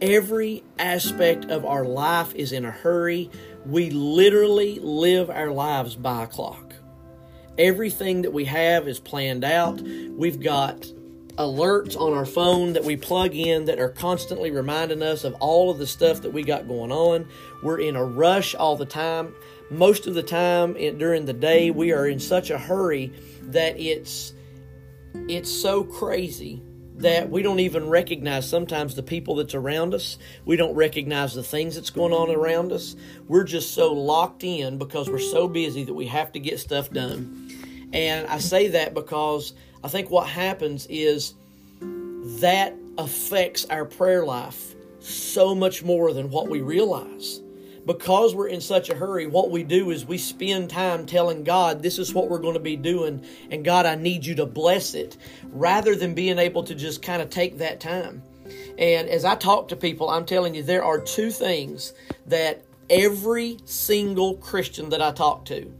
Every 0.00 0.64
aspect 0.78 1.44
of 1.44 1.64
our 1.64 1.84
life 1.84 2.34
is 2.34 2.52
in 2.52 2.64
a 2.64 2.70
hurry. 2.70 3.30
We 3.64 3.90
literally 3.90 4.80
live 4.80 5.30
our 5.30 5.50
lives 5.50 5.94
by 5.94 6.24
a 6.24 6.26
clock. 6.26 6.74
Everything 7.56 8.22
that 8.22 8.32
we 8.32 8.46
have 8.46 8.88
is 8.88 8.98
planned 8.98 9.44
out. 9.44 9.80
We've 9.80 10.40
got 10.40 10.86
alerts 11.38 11.96
on 11.98 12.12
our 12.12 12.26
phone 12.26 12.74
that 12.74 12.84
we 12.84 12.96
plug 12.96 13.34
in 13.34 13.64
that 13.64 13.78
are 13.78 13.88
constantly 13.88 14.50
reminding 14.50 15.02
us 15.02 15.24
of 15.24 15.34
all 15.34 15.70
of 15.70 15.78
the 15.78 15.86
stuff 15.86 16.22
that 16.22 16.32
we 16.32 16.42
got 16.42 16.68
going 16.68 16.92
on. 16.92 17.26
We're 17.62 17.80
in 17.80 17.96
a 17.96 18.04
rush 18.04 18.54
all 18.54 18.76
the 18.76 18.86
time. 18.86 19.34
Most 19.70 20.06
of 20.06 20.14
the 20.14 20.22
time 20.22 20.74
during 20.98 21.24
the 21.24 21.32
day, 21.32 21.70
we 21.70 21.92
are 21.92 22.06
in 22.06 22.20
such 22.20 22.50
a 22.50 22.58
hurry 22.58 23.12
that 23.44 23.78
it's 23.80 24.34
it's 25.28 25.50
so 25.50 25.84
crazy 25.84 26.62
that 26.96 27.28
we 27.30 27.42
don't 27.42 27.60
even 27.60 27.88
recognize 27.88 28.48
sometimes 28.48 28.94
the 28.94 29.02
people 29.02 29.36
that's 29.36 29.54
around 29.54 29.94
us. 29.94 30.18
We 30.44 30.56
don't 30.56 30.74
recognize 30.74 31.34
the 31.34 31.42
things 31.42 31.74
that's 31.74 31.90
going 31.90 32.12
on 32.12 32.30
around 32.30 32.72
us. 32.72 32.96
We're 33.28 33.44
just 33.44 33.74
so 33.74 33.92
locked 33.92 34.44
in 34.44 34.78
because 34.78 35.08
we're 35.08 35.18
so 35.18 35.48
busy 35.48 35.84
that 35.84 35.94
we 35.94 36.06
have 36.06 36.32
to 36.32 36.38
get 36.38 36.60
stuff 36.60 36.90
done. 36.90 37.50
And 37.92 38.26
I 38.26 38.38
say 38.38 38.68
that 38.68 38.94
because 38.94 39.52
I 39.84 39.88
think 39.88 40.10
what 40.10 40.28
happens 40.28 40.86
is 40.88 41.34
that 42.40 42.74
affects 42.98 43.66
our 43.66 43.84
prayer 43.84 44.24
life 44.24 44.74
so 45.00 45.54
much 45.54 45.82
more 45.82 46.12
than 46.12 46.30
what 46.30 46.48
we 46.48 46.60
realize 46.60 47.40
because 47.86 48.34
we're 48.34 48.48
in 48.48 48.60
such 48.60 48.90
a 48.90 48.94
hurry, 48.94 49.26
what 49.26 49.50
we 49.50 49.62
do 49.62 49.90
is 49.90 50.06
we 50.06 50.18
spend 50.18 50.70
time 50.70 51.04
telling 51.06 51.42
God, 51.42 51.82
this 51.82 51.98
is 51.98 52.14
what 52.14 52.28
we're 52.28 52.38
going 52.38 52.54
to 52.54 52.60
be 52.60 52.76
doing, 52.76 53.24
and 53.50 53.64
God, 53.64 53.86
I 53.86 53.96
need 53.96 54.24
you 54.24 54.34
to 54.36 54.46
bless 54.46 54.94
it, 54.94 55.16
rather 55.50 55.94
than 55.96 56.14
being 56.14 56.38
able 56.38 56.62
to 56.64 56.74
just 56.74 57.02
kind 57.02 57.20
of 57.20 57.30
take 57.30 57.58
that 57.58 57.80
time. 57.80 58.22
And 58.78 59.08
as 59.08 59.24
I 59.24 59.34
talk 59.34 59.68
to 59.68 59.76
people, 59.76 60.10
I'm 60.10 60.24
telling 60.24 60.54
you, 60.54 60.62
there 60.62 60.84
are 60.84 61.00
two 61.00 61.30
things 61.30 61.92
that 62.26 62.62
every 62.88 63.58
single 63.64 64.36
Christian 64.36 64.90
that 64.90 65.02
I 65.02 65.10
talk 65.12 65.44
to, 65.46 65.72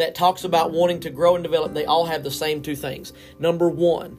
that 0.00 0.14
talks 0.14 0.44
about 0.44 0.72
wanting 0.72 1.00
to 1.00 1.10
grow 1.10 1.34
and 1.34 1.44
develop, 1.44 1.72
they 1.72 1.84
all 1.84 2.06
have 2.06 2.22
the 2.22 2.30
same 2.30 2.62
two 2.62 2.76
things. 2.76 3.12
Number 3.38 3.68
one, 3.68 4.18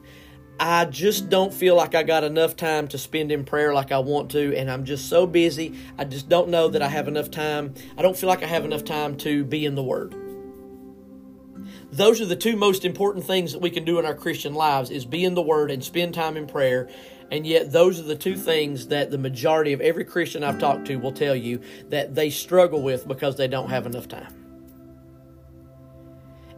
I 0.60 0.84
just 0.84 1.28
don't 1.28 1.52
feel 1.52 1.74
like 1.74 1.94
I 1.94 2.02
got 2.02 2.24
enough 2.24 2.56
time 2.56 2.86
to 2.88 2.98
spend 2.98 3.32
in 3.32 3.44
prayer 3.44 3.74
like 3.74 3.90
I 3.90 3.98
want 3.98 4.30
to, 4.32 4.56
and 4.56 4.70
I'm 4.70 4.84
just 4.84 5.08
so 5.08 5.26
busy. 5.26 5.74
I 5.98 6.04
just 6.04 6.28
don't 6.28 6.50
know 6.50 6.68
that 6.68 6.82
I 6.82 6.88
have 6.88 7.08
enough 7.08 7.30
time. 7.30 7.74
I 7.98 8.02
don't 8.02 8.16
feel 8.16 8.28
like 8.28 8.42
I 8.42 8.46
have 8.46 8.64
enough 8.64 8.84
time 8.84 9.16
to 9.18 9.44
be 9.44 9.64
in 9.64 9.74
the 9.74 9.82
Word. 9.82 10.14
Those 11.90 12.20
are 12.20 12.26
the 12.26 12.36
two 12.36 12.56
most 12.56 12.84
important 12.84 13.24
things 13.24 13.52
that 13.52 13.58
we 13.58 13.70
can 13.70 13.84
do 13.84 13.98
in 13.98 14.06
our 14.06 14.14
Christian 14.14 14.54
lives 14.54 14.90
is 14.90 15.04
be 15.04 15.24
in 15.24 15.34
the 15.34 15.42
Word 15.42 15.70
and 15.70 15.82
spend 15.82 16.14
time 16.14 16.36
in 16.36 16.46
prayer. 16.46 16.88
And 17.30 17.46
yet 17.46 17.72
those 17.72 17.98
are 17.98 18.04
the 18.04 18.14
two 18.14 18.36
things 18.36 18.88
that 18.88 19.10
the 19.10 19.18
majority 19.18 19.72
of 19.72 19.80
every 19.80 20.04
Christian 20.04 20.44
I've 20.44 20.58
talked 20.58 20.86
to 20.86 20.96
will 20.96 21.12
tell 21.12 21.34
you 21.34 21.60
that 21.88 22.14
they 22.14 22.30
struggle 22.30 22.82
with 22.82 23.08
because 23.08 23.36
they 23.36 23.48
don't 23.48 23.70
have 23.70 23.86
enough 23.86 24.06
time. 24.06 24.41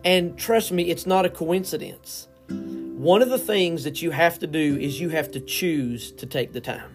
And 0.04 0.38
trust 0.38 0.70
me, 0.70 0.90
it's 0.90 1.06
not 1.06 1.25
a 1.25 1.30
coincidence. 1.30 2.28
One 2.49 3.23
of 3.23 3.30
the 3.30 3.38
things 3.38 3.84
that 3.84 4.02
you 4.02 4.11
have 4.11 4.38
to 4.40 4.46
do 4.46 4.76
is 4.76 5.00
you 5.00 5.08
have 5.08 5.30
to 5.32 5.40
choose 5.40 6.12
to 6.12 6.26
take 6.26 6.52
the 6.52 6.61
time. 6.61 6.94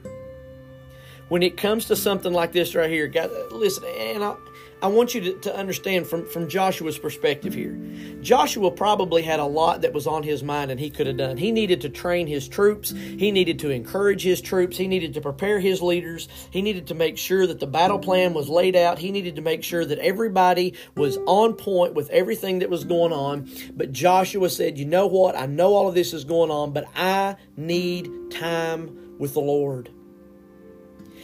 When 1.28 1.44
it 1.44 1.58
comes 1.58 1.86
to 1.86 1.96
something 1.96 2.34
like 2.34 2.52
this 2.52 2.74
right 2.76 2.90
here, 2.90 3.08
God, 3.08 3.32
listen, 3.52 3.84
and 3.98 4.24
I, 4.24 4.36
I 4.82 4.88
want 4.88 5.14
you 5.14 5.22
to, 5.22 5.34
to 5.42 5.56
understand 5.56 6.08
from, 6.08 6.26
from 6.26 6.48
Joshua's 6.48 6.98
perspective 6.98 7.54
here. 7.54 7.78
Joshua 8.22 8.72
probably 8.72 9.22
had 9.22 9.42
a 9.42 9.46
lot 9.46 9.82
that 9.82 9.92
was 9.92 10.08
on 10.08 10.24
his 10.24 10.42
mind 10.42 10.72
and 10.72 10.80
he 10.80 10.90
could 10.90 11.06
have 11.08 11.18
done. 11.18 11.36
He 11.36 11.52
needed 11.52 11.82
to 11.82 11.90
train 11.90 12.28
his 12.28 12.48
troops, 12.48 12.92
he 12.92 13.32
needed 13.32 13.60
to 13.60 13.72
encourage 13.72 14.24
his 14.24 14.40
troops, 14.40 14.78
he 14.78 14.88
needed 14.88 15.14
to 15.16 15.22
prepare 15.22 15.60
his 15.60 15.82
leaders, 15.82 16.30
he 16.52 16.62
needed 16.62 16.88
to 16.88 16.96
make 16.96 17.18
sure 17.18 17.46
that 17.46 17.60
the 17.60 17.68
battle 17.68 18.00
plan 18.00 18.34
was 18.34 18.48
laid 18.48 18.76
out, 18.76 19.00
he 19.00 19.12
needed 19.12 19.36
to 19.36 19.42
make 19.42 19.64
sure 19.64 19.84
that 19.84 20.00
everybody 20.00 20.74
was 20.96 21.18
on 21.26 21.54
point 21.54 21.94
with 21.94 22.10
everything 22.12 22.60
that 22.60 22.70
was 22.70 22.86
going 22.86 23.12
on. 23.12 23.50
But 23.76 23.92
Joshua 23.92 24.50
said, 24.50 24.78
You 24.78 24.86
know 24.86 25.08
what? 25.08 25.36
I 25.36 25.46
know 25.46 25.74
all 25.74 25.90
of 25.90 25.96
this 25.96 26.14
is 26.14 26.24
going 26.24 26.52
on, 26.52 26.72
but 26.72 26.86
I 26.96 27.36
need 27.58 28.32
time 28.32 29.18
with 29.20 29.34
the 29.34 29.42
Lord. 29.42 29.90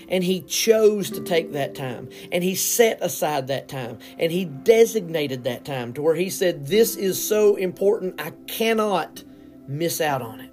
And 0.09 0.23
he 0.23 0.41
chose 0.41 1.09
to 1.11 1.21
take 1.21 1.53
that 1.53 1.75
time. 1.75 2.09
And 2.31 2.43
he 2.43 2.55
set 2.55 2.99
aside 3.01 3.47
that 3.47 3.67
time. 3.67 3.99
And 4.19 4.31
he 4.31 4.45
designated 4.45 5.43
that 5.43 5.65
time 5.65 5.93
to 5.93 6.01
where 6.01 6.15
he 6.15 6.29
said, 6.29 6.67
This 6.67 6.95
is 6.95 7.25
so 7.25 7.55
important, 7.55 8.21
I 8.21 8.31
cannot 8.47 9.23
miss 9.67 10.01
out 10.01 10.21
on 10.21 10.39
it. 10.39 10.51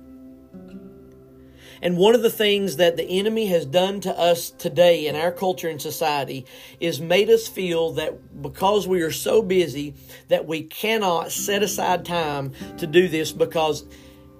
And 1.82 1.96
one 1.96 2.14
of 2.14 2.22
the 2.22 2.30
things 2.30 2.76
that 2.76 2.96
the 2.96 3.18
enemy 3.18 3.46
has 3.46 3.66
done 3.66 4.00
to 4.02 4.16
us 4.16 4.50
today 4.50 5.08
in 5.08 5.16
our 5.16 5.32
culture 5.32 5.68
and 5.68 5.82
society 5.82 6.46
is 6.78 7.00
made 7.00 7.28
us 7.28 7.48
feel 7.48 7.90
that 7.94 8.40
because 8.40 8.86
we 8.86 9.02
are 9.02 9.10
so 9.10 9.42
busy 9.42 9.94
that 10.28 10.46
we 10.46 10.62
cannot 10.62 11.32
set 11.32 11.64
aside 11.64 12.04
time 12.04 12.52
to 12.78 12.86
do 12.86 13.08
this 13.08 13.32
because 13.32 13.84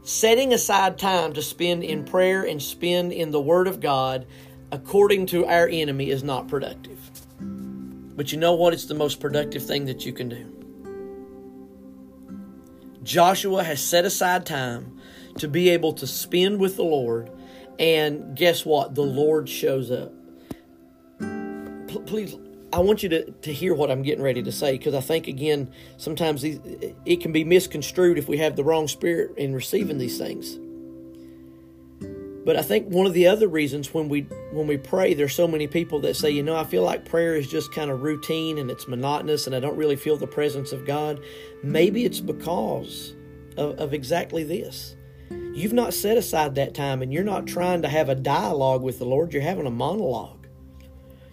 setting 0.05 0.53
aside 0.53 0.99
time 0.99 1.33
to 1.33 1.43
spend 1.43 1.83
in 1.83 2.05
prayer 2.05 2.45
and 2.45 2.63
spend 2.63 3.13
in 3.13 3.33
the 3.33 3.41
word 3.41 3.67
of 3.67 3.81
God 3.81 4.25
according 4.73 5.27
to 5.27 5.45
our 5.47 5.69
enemy, 5.69 6.11
is 6.11 6.25
not 6.25 6.49
productive. 6.49 6.99
But 7.39 8.33
you 8.33 8.39
know 8.39 8.55
what? 8.55 8.73
It's 8.73 8.87
the 8.87 8.95
most 8.95 9.21
productive 9.21 9.65
thing 9.65 9.85
that 9.85 10.05
you 10.05 10.13
can 10.13 10.29
do. 10.29 10.49
Joshua 13.03 13.63
has 13.63 13.83
set 13.83 14.05
aside 14.05 14.47
time 14.47 14.99
to 15.39 15.49
be 15.49 15.69
able 15.71 15.93
to 15.95 16.07
spend 16.07 16.59
with 16.59 16.77
the 16.77 16.85
Lord, 16.85 17.31
and 17.79 18.37
guess 18.37 18.65
what? 18.65 18.95
The 18.95 19.03
Lord 19.03 19.49
shows 19.49 19.91
up. 19.91 20.13
Please, 22.07 22.37
I 22.73 22.79
want 22.79 23.03
you 23.03 23.09
to, 23.11 23.31
to 23.31 23.53
hear 23.53 23.75
what 23.75 23.91
I'm 23.91 24.03
getting 24.03 24.25
ready 24.25 24.43
to 24.43 24.53
say 24.53 24.79
because 24.79 24.95
I 24.95 25.01
think, 25.01 25.27
again, 25.27 25.71
sometimes 25.99 26.45
it 26.45 27.21
can 27.21 27.33
be 27.33 27.45
misconstrued 27.45 28.17
if 28.17 28.29
we 28.29 28.39
have 28.39 28.57
the 28.57 28.65
wrong 28.65 28.89
spirit 28.89 29.37
in 29.37 29.55
receiving 29.55 29.99
these 29.99 30.17
things. 30.17 30.59
But 32.45 32.57
I 32.57 32.63
think 32.63 32.89
one 32.89 33.07
of 33.07 33.13
the 33.13 33.29
other 33.29 33.47
reasons 33.47 33.95
when 33.95 34.09
we 34.09 34.23
when 34.53 34.67
we 34.67 34.77
pray, 34.77 35.15
there's 35.15 35.35
so 35.35 35.47
many 35.47 35.69
people 35.69 36.01
that 36.01 36.17
say, 36.17 36.31
you 36.31 36.43
know, 36.43 36.57
I 36.57 36.65
feel 36.65 36.83
like 36.83 37.05
prayer 37.05 37.37
is 37.37 37.47
just 37.47 37.73
kind 37.73 37.91
of 37.91 38.03
routine 38.03 38.59
and 38.59 38.71
it's 38.71 38.89
monotonous 38.89 39.47
and 39.47 39.55
I 39.55 39.61
don't 39.61 39.77
really 39.77 39.97
feel 39.97 40.17
the 40.17 40.27
presence 40.27 40.73
of 40.73 40.85
God. 40.85 41.21
Maybe 41.63 42.05
it's 42.05 42.21
because 42.21 43.15
of, 43.57 43.79
of 43.79 43.95
exactly 43.95 44.43
this. 44.43 44.97
You've 45.55 45.73
not 45.73 45.95
set 45.95 46.17
aside 46.17 46.55
that 46.57 46.75
time 46.75 47.03
and 47.03 47.13
you're 47.13 47.23
not 47.23 47.47
trying 47.47 47.83
to 47.83 47.89
have 47.89 48.09
a 48.09 48.15
dialogue 48.15 48.83
with 48.83 48.99
the 48.99 49.05
Lord, 49.05 49.33
you're 49.33 49.43
having 49.43 49.67
a 49.67 49.71
monologue. 49.71 50.42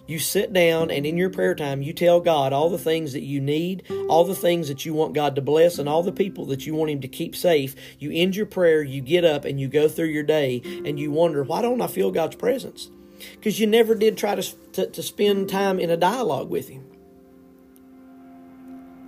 You 0.09 0.17
sit 0.17 0.51
down 0.51 0.89
and 0.89 1.05
in 1.05 1.17
your 1.17 1.29
prayer 1.29 1.53
time, 1.53 1.83
you 1.83 1.93
tell 1.93 2.19
God 2.19 2.51
all 2.51 2.71
the 2.71 2.79
things 2.79 3.13
that 3.13 3.21
you 3.21 3.39
need, 3.39 3.83
all 4.09 4.25
the 4.25 4.33
things 4.33 4.67
that 4.67 4.83
you 4.83 4.91
want 4.91 5.13
God 5.13 5.35
to 5.35 5.41
bless, 5.41 5.77
and 5.77 5.87
all 5.87 6.01
the 6.01 6.11
people 6.11 6.47
that 6.47 6.65
you 6.65 6.73
want 6.73 6.89
Him 6.89 7.01
to 7.01 7.07
keep 7.07 7.35
safe. 7.35 7.75
You 7.99 8.09
end 8.11 8.35
your 8.35 8.47
prayer, 8.47 8.81
you 8.81 9.01
get 9.01 9.23
up, 9.23 9.45
and 9.45 9.61
you 9.61 9.67
go 9.67 9.87
through 9.87 10.07
your 10.07 10.23
day, 10.23 10.63
and 10.83 10.99
you 10.99 11.11
wonder, 11.11 11.43
why 11.43 11.61
don't 11.61 11.79
I 11.79 11.85
feel 11.85 12.09
God's 12.09 12.37
presence? 12.37 12.89
Because 13.35 13.59
you 13.59 13.67
never 13.67 13.93
did 13.93 14.17
try 14.17 14.33
to, 14.33 14.41
to, 14.71 14.87
to 14.87 15.03
spend 15.03 15.47
time 15.47 15.79
in 15.79 15.91
a 15.91 15.97
dialogue 15.97 16.49
with 16.49 16.69
Him. 16.69 16.85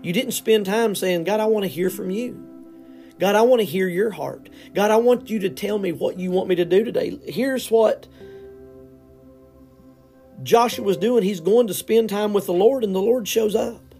You 0.03 0.13
didn't 0.13 0.33
spend 0.33 0.67
time 0.67 0.93
saying, 0.93 1.23
God, 1.23 1.39
I 1.39 1.45
want 1.47 1.63
to 1.63 1.67
hear 1.67 1.89
from 1.89 2.11
you. 2.11 2.47
God, 3.17 3.33
I 3.33 3.41
want 3.41 3.59
to 3.61 3.65
hear 3.65 3.87
your 3.87 4.11
heart. 4.11 4.49
God, 4.75 4.91
I 4.91 4.97
want 4.97 5.31
you 5.31 5.39
to 5.39 5.49
tell 5.49 5.79
me 5.79 5.93
what 5.93 6.19
you 6.19 6.29
want 6.29 6.47
me 6.47 6.53
to 6.57 6.65
do 6.65 6.83
today. 6.83 7.19
Here's 7.25 7.71
what 7.71 8.07
Joshua's 10.43 10.97
doing. 10.97 11.23
He's 11.23 11.39
going 11.39 11.67
to 11.67 11.73
spend 11.73 12.09
time 12.09 12.33
with 12.33 12.45
the 12.45 12.53
Lord, 12.53 12.83
and 12.83 12.95
the 12.95 13.01
Lord 13.01 13.27
shows 13.27 13.55
up. 13.55 13.91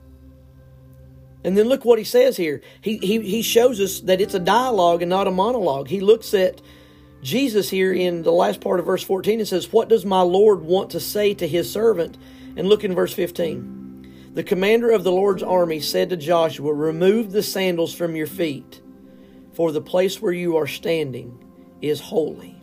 And 1.44 1.58
then 1.58 1.68
look 1.68 1.86
what 1.86 1.98
he 1.98 2.06
says 2.06 2.38
here. 2.38 2.62
He, 2.82 2.98
he, 2.98 3.20
he 3.22 3.42
shows 3.42 3.80
us 3.80 4.02
that 4.02 4.22
it's 4.22 4.34
a 4.34 4.40
dialogue 4.40 5.02
and 5.02 5.10
not 5.10 5.28
a 5.28 5.32
monologue. 5.32 5.88
He 5.88 6.00
looks 6.00 6.34
at 6.34 6.62
Jesus 7.24 7.70
here 7.70 7.94
in 7.94 8.24
the 8.24 8.32
last 8.32 8.62
part 8.62 8.80
of 8.80 8.86
verse 8.86 9.04
14 9.04 9.40
and 9.40 9.48
says, 9.48 9.72
What 9.72 9.90
does 9.90 10.06
my 10.06 10.22
Lord 10.22 10.62
want 10.62 10.92
to 10.92 11.00
say 11.00 11.34
to 11.36 11.48
his 11.48 11.72
servant? 11.72 12.18
And 12.56 12.68
look 12.68 12.84
in 12.84 12.94
verse 12.94 13.14
15. 13.14 14.34
The 14.34 14.44
commander 14.44 14.92
of 14.92 15.04
the 15.04 15.12
Lord's 15.12 15.44
army 15.44 15.80
said 15.80 16.10
to 16.10 16.18
Joshua, 16.18 16.74
Remove 16.74 17.32
the 17.32 17.44
sandals 17.44 17.94
from 17.94 18.16
your 18.16 18.28
feet, 18.28 18.82
for 19.54 19.72
the 19.72 19.82
place 19.82 20.22
where 20.22 20.32
you 20.32 20.58
are 20.58 20.68
standing 20.68 21.44
is 21.82 22.00
holy. 22.00 22.56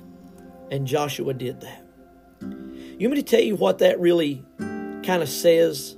And 0.71 0.87
Joshua 0.87 1.35
did 1.35 1.61
that. 1.63 1.88
You 2.99 3.09
want 3.09 3.17
me 3.17 3.23
to 3.23 3.31
tell 3.31 3.45
you 3.45 3.55
what 3.55 3.79
that 3.79 4.01
really 4.01 4.45
kind 4.59 5.23
of 5.23 5.29
says? 5.29 5.97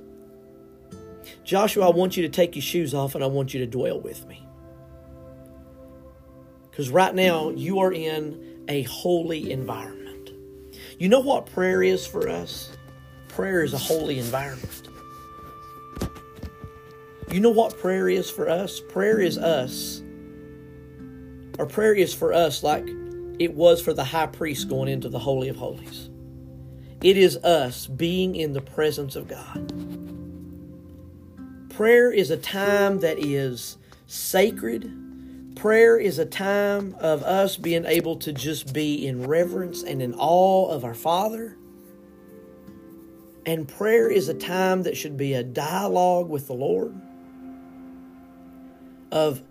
Joshua, 1.43 1.87
I 1.87 1.91
want 1.91 2.15
you 2.15 2.21
to 2.23 2.29
take 2.29 2.55
your 2.55 2.61
shoes 2.61 2.93
off 2.93 3.15
and 3.15 3.23
I 3.23 3.27
want 3.27 3.55
you 3.55 3.59
to 3.61 3.65
dwell 3.65 3.99
with 3.99 4.27
me. 4.27 4.47
Because 6.69 6.91
right 6.91 7.13
now 7.13 7.49
you 7.49 7.79
are 7.79 7.91
in 7.91 8.63
a 8.67 8.83
holy 8.83 9.51
environment. 9.51 10.29
You 10.99 11.09
know 11.09 11.19
what 11.19 11.47
prayer 11.47 11.81
is 11.81 12.05
for 12.05 12.29
us? 12.29 12.77
Prayer 13.29 13.63
is 13.63 13.73
a 13.73 13.79
holy 13.79 14.19
environment. 14.19 14.87
You 17.31 17.39
know 17.39 17.49
what 17.49 17.79
prayer 17.79 18.09
is 18.09 18.29
for 18.29 18.47
us? 18.47 18.79
Prayer 18.79 19.19
is 19.19 19.39
us. 19.39 20.03
Or 21.57 21.65
prayer 21.65 21.95
is 21.95 22.13
for 22.13 22.31
us 22.31 22.61
like 22.61 22.87
it 23.39 23.55
was 23.55 23.81
for 23.81 23.93
the 23.93 24.03
high 24.03 24.27
priest 24.27 24.69
going 24.69 24.87
into 24.87 25.09
the 25.09 25.19
Holy 25.19 25.49
of 25.49 25.55
Holies. 25.55 26.11
It 27.03 27.17
is 27.17 27.37
us 27.37 27.87
being 27.87 28.35
in 28.35 28.53
the 28.53 28.61
presence 28.61 29.15
of 29.15 29.27
God. 29.27 29.73
Prayer 31.71 32.11
is 32.11 32.29
a 32.29 32.37
time 32.37 32.99
that 32.99 33.17
is 33.17 33.77
sacred. 34.05 35.55
Prayer 35.55 35.97
is 35.97 36.19
a 36.19 36.25
time 36.25 36.95
of 36.99 37.23
us 37.23 37.57
being 37.57 37.85
able 37.85 38.17
to 38.17 38.31
just 38.31 38.71
be 38.71 39.07
in 39.07 39.27
reverence 39.27 39.81
and 39.81 39.99
in 39.99 40.13
awe 40.13 40.69
of 40.69 40.85
our 40.85 40.93
Father. 40.93 41.57
And 43.47 43.67
prayer 43.67 44.07
is 44.07 44.29
a 44.29 44.35
time 44.35 44.83
that 44.83 44.95
should 44.95 45.17
be 45.17 45.33
a 45.33 45.41
dialogue 45.41 46.29
with 46.29 46.45
the 46.45 46.53
Lord, 46.53 46.93
of 49.11 49.41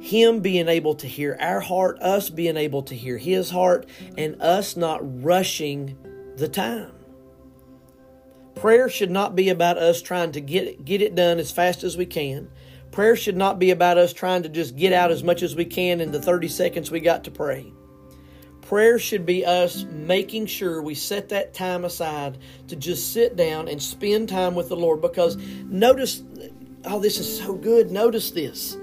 Him 0.00 0.38
being 0.38 0.68
able 0.68 0.94
to 0.94 1.08
hear 1.08 1.36
our 1.40 1.58
heart, 1.58 1.98
us 2.00 2.30
being 2.30 2.56
able 2.56 2.84
to 2.84 2.94
hear 2.94 3.18
His 3.18 3.50
heart, 3.50 3.88
and 4.16 4.40
us 4.40 4.76
not 4.76 5.00
rushing 5.24 5.96
the 6.36 6.48
time. 6.48 6.92
Prayer 8.54 8.88
should 8.88 9.10
not 9.10 9.34
be 9.34 9.48
about 9.48 9.78
us 9.78 10.02
trying 10.02 10.32
to 10.32 10.40
get 10.40 10.66
it, 10.66 10.84
get 10.84 11.02
it 11.02 11.14
done 11.14 11.38
as 11.38 11.50
fast 11.50 11.82
as 11.84 11.96
we 11.96 12.06
can. 12.06 12.50
Prayer 12.90 13.16
should 13.16 13.36
not 13.36 13.58
be 13.58 13.70
about 13.70 13.96
us 13.96 14.12
trying 14.12 14.42
to 14.42 14.48
just 14.48 14.76
get 14.76 14.92
out 14.92 15.10
as 15.10 15.24
much 15.24 15.42
as 15.42 15.56
we 15.56 15.64
can 15.64 16.00
in 16.00 16.12
the 16.12 16.20
30 16.20 16.48
seconds 16.48 16.90
we 16.90 17.00
got 17.00 17.24
to 17.24 17.30
pray. 17.30 17.72
Prayer 18.60 18.98
should 18.98 19.26
be 19.26 19.44
us 19.44 19.84
making 19.84 20.46
sure 20.46 20.82
we 20.82 20.94
set 20.94 21.30
that 21.30 21.54
time 21.54 21.84
aside 21.84 22.38
to 22.68 22.76
just 22.76 23.12
sit 23.12 23.34
down 23.34 23.68
and 23.68 23.82
spend 23.82 24.28
time 24.28 24.54
with 24.54 24.68
the 24.68 24.76
Lord 24.76 25.00
because 25.00 25.36
notice, 25.64 26.22
oh, 26.84 27.00
this 27.00 27.18
is 27.18 27.38
so 27.40 27.54
good. 27.54 27.90
Notice 27.90 28.30
this. 28.30 28.76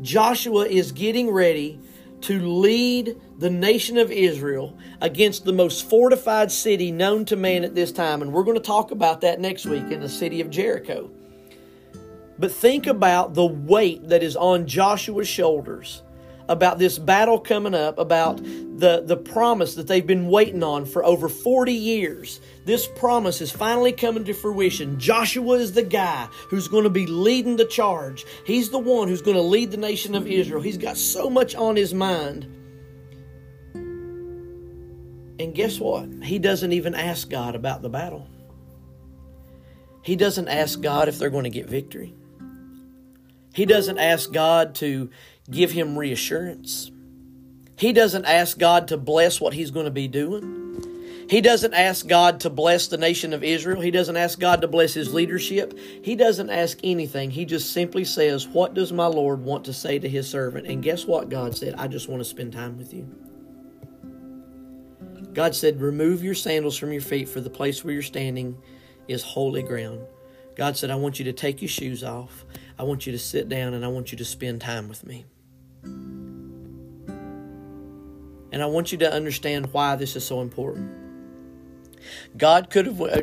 Joshua 0.00 0.66
is 0.66 0.92
getting 0.92 1.30
ready 1.30 1.78
to 2.22 2.40
lead 2.40 3.20
the 3.38 3.50
nation 3.50 3.98
of 3.98 4.10
Israel 4.10 4.76
against 5.00 5.44
the 5.44 5.52
most 5.52 5.88
fortified 5.88 6.52
city 6.52 6.92
known 6.92 7.24
to 7.26 7.36
man 7.36 7.64
at 7.64 7.74
this 7.74 7.92
time. 7.92 8.22
And 8.22 8.32
we're 8.32 8.44
going 8.44 8.56
to 8.56 8.62
talk 8.62 8.90
about 8.90 9.20
that 9.22 9.40
next 9.40 9.66
week 9.66 9.90
in 9.90 10.00
the 10.00 10.08
city 10.08 10.40
of 10.40 10.50
Jericho. 10.50 11.10
But 12.38 12.52
think 12.52 12.86
about 12.86 13.34
the 13.34 13.46
weight 13.46 14.08
that 14.08 14.22
is 14.22 14.36
on 14.36 14.66
Joshua's 14.66 15.28
shoulders 15.28 16.02
about 16.50 16.80
this 16.80 16.98
battle 16.98 17.38
coming 17.38 17.74
up, 17.74 17.96
about 17.96 18.38
the, 18.38 19.04
the 19.06 19.16
promise 19.16 19.76
that 19.76 19.86
they've 19.86 20.06
been 20.06 20.26
waiting 20.26 20.64
on 20.64 20.84
for 20.84 21.04
over 21.04 21.28
40 21.28 21.72
years. 21.72 22.40
This 22.64 22.88
promise 22.88 23.40
is 23.40 23.52
finally 23.52 23.92
coming 23.92 24.24
to 24.24 24.34
fruition. 24.34 24.98
Joshua 24.98 25.58
is 25.58 25.72
the 25.72 25.84
guy 25.84 26.28
who's 26.48 26.66
going 26.66 26.82
to 26.84 26.90
be 26.90 27.06
leading 27.06 27.56
the 27.56 27.64
charge. 27.64 28.26
He's 28.44 28.70
the 28.70 28.80
one 28.80 29.06
who's 29.06 29.22
going 29.22 29.36
to 29.36 29.42
lead 29.42 29.70
the 29.70 29.76
nation 29.76 30.16
of 30.16 30.26
Israel. 30.26 30.60
He's 30.60 30.76
got 30.76 30.96
so 30.96 31.30
much 31.30 31.54
on 31.54 31.76
his 31.76 31.94
mind. 31.94 32.44
And 35.38 35.54
guess 35.54 35.78
what? 35.78 36.08
He 36.24 36.40
doesn't 36.40 36.72
even 36.72 36.96
ask 36.96 37.30
God 37.30 37.54
about 37.54 37.80
the 37.80 37.88
battle. 37.88 38.26
He 40.02 40.16
doesn't 40.16 40.48
ask 40.48 40.80
God 40.80 41.06
if 41.06 41.16
they're 41.16 41.30
going 41.30 41.44
to 41.44 41.50
get 41.50 41.68
victory. 41.68 42.12
He 43.54 43.66
doesn't 43.66 43.98
ask 43.98 44.32
God 44.32 44.74
to 44.76 45.10
give 45.50 45.72
him 45.72 45.98
reassurance. 45.98 46.90
He 47.76 47.92
doesn't 47.92 48.26
ask 48.26 48.58
God 48.58 48.88
to 48.88 48.96
bless 48.96 49.40
what 49.40 49.54
he's 49.54 49.70
going 49.70 49.86
to 49.86 49.90
be 49.90 50.08
doing. 50.08 50.60
He 51.30 51.40
doesn't 51.40 51.74
ask 51.74 52.08
God 52.08 52.40
to 52.40 52.50
bless 52.50 52.88
the 52.88 52.98
nation 52.98 53.32
of 53.32 53.44
Israel. 53.44 53.80
He 53.80 53.92
doesn't 53.92 54.16
ask 54.16 54.38
God 54.38 54.62
to 54.62 54.68
bless 54.68 54.94
his 54.94 55.14
leadership. 55.14 55.78
He 56.02 56.16
doesn't 56.16 56.50
ask 56.50 56.78
anything. 56.82 57.30
He 57.30 57.44
just 57.44 57.72
simply 57.72 58.04
says, 58.04 58.48
What 58.48 58.74
does 58.74 58.92
my 58.92 59.06
Lord 59.06 59.40
want 59.40 59.64
to 59.66 59.72
say 59.72 60.00
to 60.00 60.08
his 60.08 60.28
servant? 60.28 60.66
And 60.66 60.82
guess 60.82 61.06
what 61.06 61.28
God 61.28 61.56
said? 61.56 61.76
I 61.78 61.86
just 61.86 62.08
want 62.08 62.20
to 62.20 62.28
spend 62.28 62.52
time 62.52 62.76
with 62.76 62.92
you. 62.92 63.08
God 65.32 65.54
said, 65.54 65.80
Remove 65.80 66.24
your 66.24 66.34
sandals 66.34 66.76
from 66.76 66.92
your 66.92 67.00
feet, 67.00 67.28
for 67.28 67.40
the 67.40 67.48
place 67.48 67.84
where 67.84 67.94
you're 67.94 68.02
standing 68.02 68.60
is 69.06 69.22
holy 69.22 69.62
ground. 69.62 70.00
God 70.56 70.76
said, 70.76 70.90
I 70.90 70.96
want 70.96 71.18
you 71.20 71.24
to 71.26 71.32
take 71.32 71.62
your 71.62 71.68
shoes 71.68 72.02
off. 72.02 72.44
I 72.76 72.82
want 72.82 73.06
you 73.06 73.12
to 73.12 73.18
sit 73.18 73.48
down 73.48 73.72
and 73.72 73.84
I 73.84 73.88
want 73.88 74.10
you 74.10 74.18
to 74.18 74.24
spend 74.24 74.60
time 74.60 74.88
with 74.88 75.06
me. 75.06 75.26
And 78.52 78.62
I 78.62 78.66
want 78.66 78.92
you 78.92 78.98
to 78.98 79.12
understand 79.12 79.72
why 79.72 79.96
this 79.96 80.16
is 80.16 80.26
so 80.26 80.40
important. 80.40 80.90
God 82.36 82.70
could 82.70 82.86
have 82.86 83.00
uh, 83.00 83.22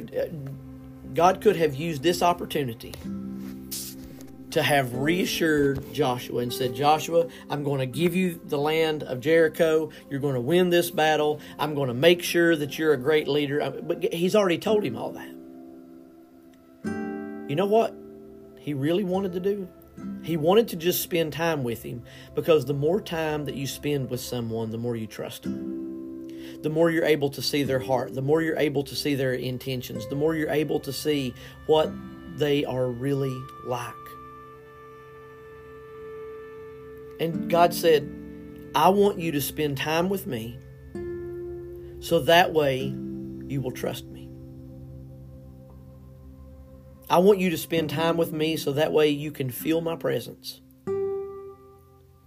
God 1.14 1.42
could 1.42 1.56
have 1.56 1.76
used 1.76 2.04
this 2.04 2.22
opportunity 2.22 2.94
to 4.52 4.64
have 4.64 4.94
reassured 4.96 5.94
Joshua 5.94 6.42
and 6.42 6.54
said, 6.54 6.74
Joshua, 6.74 7.28
I'm 7.50 7.64
going 7.64 7.80
to 7.80 7.86
give 7.86 8.16
you 8.16 8.40
the 8.46 8.58
land 8.58 9.04
of 9.04 9.20
Jericho. 9.20 9.92
You're 10.10 10.20
going 10.20 10.36
to 10.36 10.42
win 10.42 10.70
this 10.70 10.90
battle. 10.90 11.42
I'm 11.60 11.76
going 11.76 11.90
to 11.90 11.94
make 11.94 12.24
sure 12.24 12.56
that 12.56 12.80
you're 12.80 12.94
a 12.94 12.98
great 12.98 13.28
leader. 13.28 13.70
But 13.82 14.14
he's 14.14 14.36
already 14.36 14.58
told 14.58 14.84
him 14.84 14.96
all 14.96 15.12
that. 15.12 15.30
You 17.50 17.56
know 17.56 17.66
what 17.66 17.94
he 18.60 18.74
really 18.74 19.04
wanted 19.04 19.34
to 19.34 19.40
do? 19.40 19.68
He 20.24 20.38
wanted 20.38 20.68
to 20.70 20.76
just 20.76 21.02
spend 21.02 21.34
time 21.34 21.64
with 21.64 21.84
him 21.84 22.04
because 22.36 22.66
the 22.66 22.74
more 22.74 23.00
time 23.00 23.46
that 23.46 23.56
you 23.56 23.66
spend 23.66 24.10
with 24.10 24.20
someone, 24.20 24.72
the 24.72 24.78
more 24.78 24.96
you 24.96 25.08
trust 25.08 25.44
them. 25.44 26.28
The 26.62 26.70
more 26.70 26.90
you're 26.90 27.06
able 27.06 27.30
to 27.30 27.42
see 27.42 27.64
their 27.64 27.80
heart, 27.80 28.14
the 28.14 28.22
more 28.22 28.42
you're 28.42 28.58
able 28.58 28.84
to 28.84 28.96
see 28.96 29.16
their 29.16 29.34
intentions, 29.34 30.08
the 30.08 30.16
more 30.16 30.36
you're 30.36 30.50
able 30.50 30.80
to 30.82 30.92
see 30.92 31.34
what 31.66 31.92
they 32.38 32.66
are 32.66 32.88
really 32.88 33.38
like. 33.66 33.94
And 37.20 37.50
God 37.50 37.74
said, 37.74 38.12
I 38.76 38.90
want 38.90 39.20
you 39.20 39.32
to 39.32 39.42
spend 39.42 39.78
time 39.78 40.10
with 40.10 40.28
me 40.28 40.60
so 42.00 42.20
that 42.22 42.54
way 42.54 42.94
you 43.48 43.62
will 43.62 43.72
trust 43.72 44.06
me. 44.06 44.17
I 47.10 47.20
want 47.20 47.40
you 47.40 47.50
to 47.52 47.58
spend 47.58 47.90
time 47.90 48.18
with 48.18 48.34
me 48.34 48.58
so 48.58 48.74
that 48.74 48.92
way 48.92 49.08
you 49.10 49.32
can 49.32 49.50
feel 49.50 49.80
my 49.80 49.96
presence. 49.96 50.60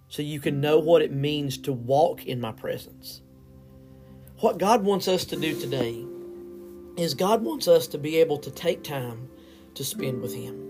So 0.08 0.22
you 0.22 0.40
can 0.40 0.60
know 0.60 0.78
what 0.78 1.02
it 1.02 1.12
means 1.12 1.58
to 1.58 1.72
walk 1.72 2.26
in 2.26 2.40
my 2.40 2.52
presence. 2.52 3.20
What 4.38 4.58
God 4.58 4.82
wants 4.82 5.06
us 5.06 5.26
to 5.26 5.36
do 5.36 5.58
today 5.60 6.04
is 6.96 7.14
God 7.14 7.42
wants 7.42 7.68
us 7.68 7.86
to 7.88 7.98
be 7.98 8.16
able 8.16 8.38
to 8.38 8.50
take 8.50 8.82
time 8.82 9.28
to 9.74 9.84
spend 9.84 10.22
with 10.22 10.34
Him. 10.34 10.66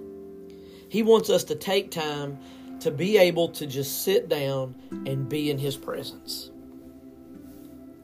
He 0.88 1.04
wants 1.04 1.30
us 1.30 1.44
to 1.44 1.54
take 1.54 1.92
time 1.92 2.38
to 2.80 2.90
be 2.90 3.16
able 3.16 3.48
to 3.50 3.66
just 3.66 4.04
sit 4.04 4.28
down 4.28 4.74
and 5.06 5.28
be 5.28 5.50
in 5.50 5.58
His 5.58 5.76
presence. 5.76 6.50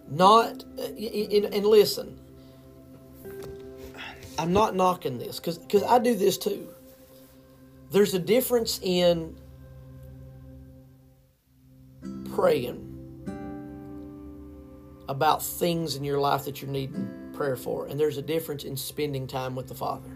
Not, 0.09 0.65
uh, 0.79 0.83
and 0.83 1.67
listen, 1.67 2.17
I'm 4.39 4.53
not 4.53 4.75
knocking 4.75 5.19
this 5.19 5.39
because 5.41 5.59
because 5.59 5.83
I 5.83 5.99
do 5.99 6.15
this 6.15 6.39
too. 6.39 6.69
There's 7.91 8.15
a 8.15 8.19
difference 8.19 8.81
in 8.83 9.37
praying 12.35 12.83
about 15.09 15.43
things 15.43 15.97
in 15.97 16.05
your 16.05 16.19
life 16.19 16.45
that 16.45 16.61
you're 16.61 16.71
needing 16.71 17.31
prayer 17.33 17.57
for, 17.57 17.87
and 17.87 17.99
there's 17.99 18.19
a 18.19 18.23
difference 18.23 18.65
in 18.65 18.77
spending 18.77 19.27
time 19.27 19.55
with 19.55 19.69
the 19.69 19.75
Father. 19.75 20.11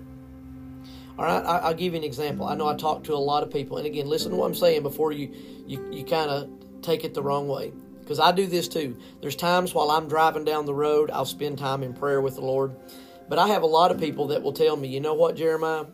All 1.18 1.24
right, 1.24 1.44
I'll 1.44 1.74
give 1.74 1.92
you 1.92 1.98
an 1.98 2.04
example. 2.04 2.46
I 2.46 2.54
know 2.54 2.66
I 2.66 2.76
talk 2.76 3.04
to 3.04 3.14
a 3.14 3.16
lot 3.16 3.42
of 3.42 3.50
people, 3.52 3.76
and 3.76 3.86
again, 3.86 4.08
listen 4.08 4.30
to 4.30 4.36
what 4.36 4.46
I'm 4.46 4.54
saying 4.54 4.82
before 4.82 5.12
you 5.12 5.32
you, 5.66 5.86
you 5.92 6.04
kind 6.04 6.30
of 6.30 6.50
take 6.82 7.04
it 7.04 7.14
the 7.14 7.22
wrong 7.22 7.46
way. 7.46 7.72
Because 8.00 8.18
I 8.18 8.32
do 8.32 8.46
this 8.46 8.66
too. 8.66 8.96
There's 9.20 9.36
times 9.36 9.72
while 9.72 9.90
I'm 9.90 10.08
driving 10.08 10.44
down 10.44 10.66
the 10.66 10.74
road, 10.74 11.10
I'll 11.12 11.24
spend 11.24 11.58
time 11.58 11.82
in 11.84 11.92
prayer 11.92 12.20
with 12.20 12.34
the 12.34 12.40
Lord. 12.40 12.74
But 13.30 13.38
I 13.38 13.46
have 13.46 13.62
a 13.62 13.66
lot 13.66 13.92
of 13.92 14.00
people 14.00 14.26
that 14.26 14.42
will 14.42 14.52
tell 14.52 14.76
me, 14.76 14.88
you 14.88 14.98
know 14.98 15.14
what, 15.14 15.36
Jeremiah? 15.36 15.84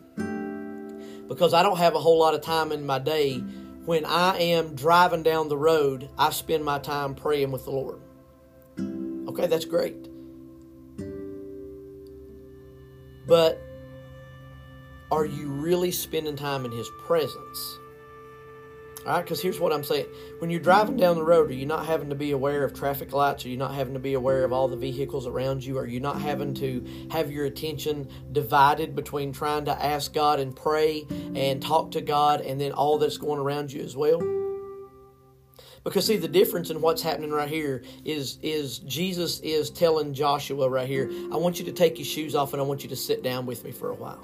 Because 1.27 1.53
I 1.53 1.61
don't 1.61 1.77
have 1.77 1.93
a 1.93 1.99
whole 1.99 2.17
lot 2.17 2.33
of 2.33 2.41
time 2.41 2.71
in 2.71 2.83
my 2.83 2.97
day, 2.97 3.37
when 3.85 4.05
I 4.05 4.39
am 4.39 4.73
driving 4.73 5.21
down 5.21 5.47
the 5.47 5.55
road, 5.55 6.09
I 6.17 6.31
spend 6.31 6.65
my 6.65 6.79
time 6.79 7.13
praying 7.13 7.51
with 7.51 7.65
the 7.65 7.71
Lord. 7.71 7.99
Okay, 9.29 9.45
that's 9.45 9.65
great. 9.65 10.09
But 13.27 13.61
are 15.11 15.25
you 15.25 15.49
really 15.49 15.91
spending 15.91 16.35
time 16.35 16.65
in 16.65 16.71
His 16.71 16.89
presence? 17.05 17.79
Right, 19.07 19.21
because 19.21 19.41
here's 19.41 19.57
what 19.57 19.71
I'm 19.71 19.85
saying. 19.85 20.07
When 20.39 20.49
you're 20.49 20.59
driving 20.59 20.97
down 20.97 21.15
the 21.15 21.23
road, 21.23 21.49
are 21.49 21.53
you 21.53 21.65
not 21.65 21.85
having 21.85 22.09
to 22.09 22.15
be 22.15 22.31
aware 22.31 22.65
of 22.65 22.73
traffic 22.73 23.13
lights? 23.13 23.45
Are 23.45 23.47
you 23.47 23.55
not 23.55 23.73
having 23.73 23.93
to 23.93 24.01
be 24.01 24.15
aware 24.15 24.43
of 24.43 24.51
all 24.51 24.67
the 24.67 24.75
vehicles 24.75 25.25
around 25.25 25.63
you? 25.63 25.77
Are 25.77 25.87
you 25.87 26.01
not 26.01 26.19
having 26.19 26.53
to 26.55 27.07
have 27.09 27.31
your 27.31 27.45
attention 27.45 28.09
divided 28.33 28.97
between 28.97 29.31
trying 29.31 29.63
to 29.63 29.71
ask 29.71 30.13
God 30.13 30.41
and 30.41 30.53
pray 30.53 31.07
and 31.35 31.61
talk 31.61 31.91
to 31.91 32.01
God 32.01 32.41
and 32.41 32.59
then 32.59 32.73
all 32.73 32.97
that's 32.97 33.15
going 33.15 33.39
around 33.39 33.71
you 33.71 33.81
as 33.81 33.95
well? 33.95 34.19
Because 35.85 36.05
see 36.05 36.17
the 36.17 36.27
difference 36.27 36.69
in 36.69 36.81
what's 36.81 37.01
happening 37.01 37.31
right 37.31 37.47
here 37.47 37.83
is 38.03 38.39
is 38.41 38.79
Jesus 38.79 39.39
is 39.39 39.69
telling 39.69 40.13
Joshua 40.13 40.67
right 40.67 40.85
here, 40.85 41.09
I 41.31 41.37
want 41.37 41.59
you 41.59 41.65
to 41.67 41.71
take 41.71 41.97
your 41.97 42.05
shoes 42.05 42.35
off 42.35 42.51
and 42.51 42.61
I 42.61 42.65
want 42.65 42.83
you 42.83 42.89
to 42.89 42.95
sit 42.97 43.23
down 43.23 43.45
with 43.45 43.63
me 43.63 43.71
for 43.71 43.89
a 43.89 43.95
while. 43.95 44.19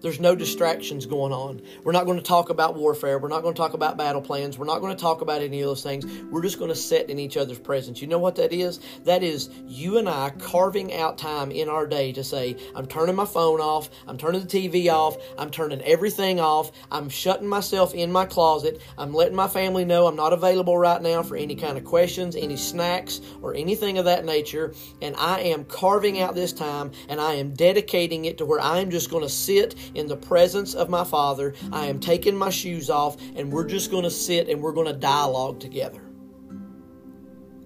There's 0.00 0.20
no 0.20 0.34
distractions 0.36 1.06
going 1.06 1.32
on. 1.32 1.60
We're 1.82 1.92
not 1.92 2.06
going 2.06 2.18
to 2.18 2.24
talk 2.24 2.50
about 2.50 2.76
warfare. 2.76 3.18
We're 3.18 3.28
not 3.28 3.42
going 3.42 3.54
to 3.54 3.58
talk 3.58 3.74
about 3.74 3.96
battle 3.96 4.20
plans. 4.20 4.56
We're 4.58 4.66
not 4.66 4.80
going 4.80 4.94
to 4.94 5.00
talk 5.00 5.20
about 5.20 5.42
any 5.42 5.60
of 5.60 5.66
those 5.66 5.82
things. 5.82 6.06
We're 6.30 6.42
just 6.42 6.58
going 6.58 6.70
to 6.70 6.76
sit 6.76 7.10
in 7.10 7.18
each 7.18 7.36
other's 7.36 7.58
presence. 7.58 8.00
You 8.00 8.06
know 8.06 8.18
what 8.18 8.36
that 8.36 8.52
is? 8.52 8.80
That 9.04 9.22
is 9.22 9.50
you 9.66 9.98
and 9.98 10.08
I 10.08 10.30
carving 10.30 10.94
out 10.94 11.18
time 11.18 11.50
in 11.50 11.68
our 11.68 11.86
day 11.86 12.12
to 12.12 12.22
say, 12.22 12.56
I'm 12.74 12.86
turning 12.86 13.16
my 13.16 13.24
phone 13.24 13.60
off. 13.60 13.90
I'm 14.06 14.18
turning 14.18 14.42
the 14.42 14.46
TV 14.46 14.92
off. 14.92 15.16
I'm 15.36 15.50
turning 15.50 15.80
everything 15.82 16.38
off. 16.38 16.70
I'm 16.90 17.08
shutting 17.08 17.48
myself 17.48 17.94
in 17.94 18.12
my 18.12 18.26
closet. 18.26 18.80
I'm 18.96 19.12
letting 19.12 19.36
my 19.36 19.48
family 19.48 19.84
know 19.84 20.06
I'm 20.06 20.16
not 20.16 20.32
available 20.32 20.78
right 20.78 21.02
now 21.02 21.22
for 21.22 21.36
any 21.36 21.56
kind 21.56 21.76
of 21.76 21.84
questions, 21.84 22.36
any 22.36 22.56
snacks, 22.56 23.20
or 23.42 23.54
anything 23.54 23.98
of 23.98 24.04
that 24.04 24.24
nature. 24.24 24.74
And 25.02 25.16
I 25.16 25.40
am 25.40 25.64
carving 25.64 26.20
out 26.20 26.34
this 26.34 26.52
time 26.52 26.92
and 27.08 27.20
I 27.20 27.34
am 27.34 27.54
dedicating 27.54 28.26
it 28.26 28.38
to 28.38 28.46
where 28.46 28.60
I 28.60 28.78
am 28.78 28.90
just 28.90 29.10
going 29.10 29.22
to 29.22 29.28
sit 29.28 29.74
in 29.94 30.06
the 30.06 30.16
presence 30.16 30.74
of 30.74 30.88
my 30.88 31.04
Father. 31.04 31.54
I 31.72 31.86
am 31.86 32.00
taking 32.00 32.36
my 32.36 32.50
shoes 32.50 32.90
off, 32.90 33.16
and 33.34 33.52
we're 33.52 33.66
just 33.66 33.90
going 33.90 34.04
to 34.04 34.10
sit 34.10 34.48
and 34.48 34.62
we're 34.62 34.72
going 34.72 34.86
to 34.86 34.98
dialogue 34.98 35.60
together. 35.60 36.02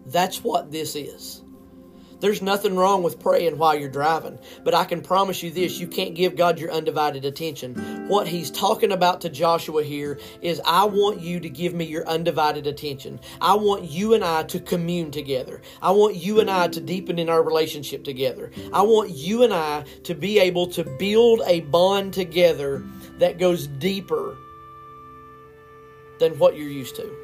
That's 0.07 0.43
what 0.43 0.71
this 0.71 0.97
is. 0.97 1.42
There's 2.23 2.41
nothing 2.41 2.77
wrong 2.77 3.03
with 3.03 3.19
praying 3.19 3.59
while 3.59 3.77
you're 3.77 3.89
driving, 3.89 4.39
but 4.63 4.75
I 4.75 4.85
can 4.85 5.01
promise 5.01 5.43
you 5.43 5.51
this 5.51 5.81
you 5.81 5.89
can't 5.89 6.15
give 6.15 6.37
God 6.37 6.57
your 6.57 6.71
undivided 6.71 7.25
attention. 7.25 8.07
What 8.07 8.29
he's 8.29 8.49
talking 8.49 8.93
about 8.93 9.21
to 9.23 9.29
Joshua 9.29 9.83
here 9.83 10.21
is 10.41 10.61
I 10.65 10.85
want 10.85 11.21
you 11.21 11.41
to 11.41 11.49
give 11.49 11.75
me 11.75 11.85
your 11.85 12.07
undivided 12.07 12.69
attention. 12.69 13.19
I 13.41 13.57
want 13.57 13.91
you 13.91 14.15
and 14.15 14.23
I 14.23 14.45
to 14.45 14.61
commune 14.61 15.11
together. 15.11 15.63
I 15.83 15.91
want 15.91 16.15
you 16.15 16.39
and 16.39 16.49
I 16.49 16.69
to 16.69 16.81
deepen 16.81 17.19
in 17.19 17.29
our 17.29 17.43
relationship 17.43 18.05
together. 18.05 18.53
I 18.73 18.83
want 18.83 19.11
you 19.11 19.43
and 19.43 19.53
I 19.53 19.83
to 20.05 20.15
be 20.15 20.39
able 20.39 20.69
to 20.69 20.85
build 20.85 21.43
a 21.45 21.63
bond 21.63 22.15
together 22.15 22.85
that 23.19 23.41
goes 23.41 23.67
deeper 23.67 24.37
than 26.21 26.39
what 26.39 26.57
you're 26.57 26.69
used 26.69 26.95
to. 26.97 27.22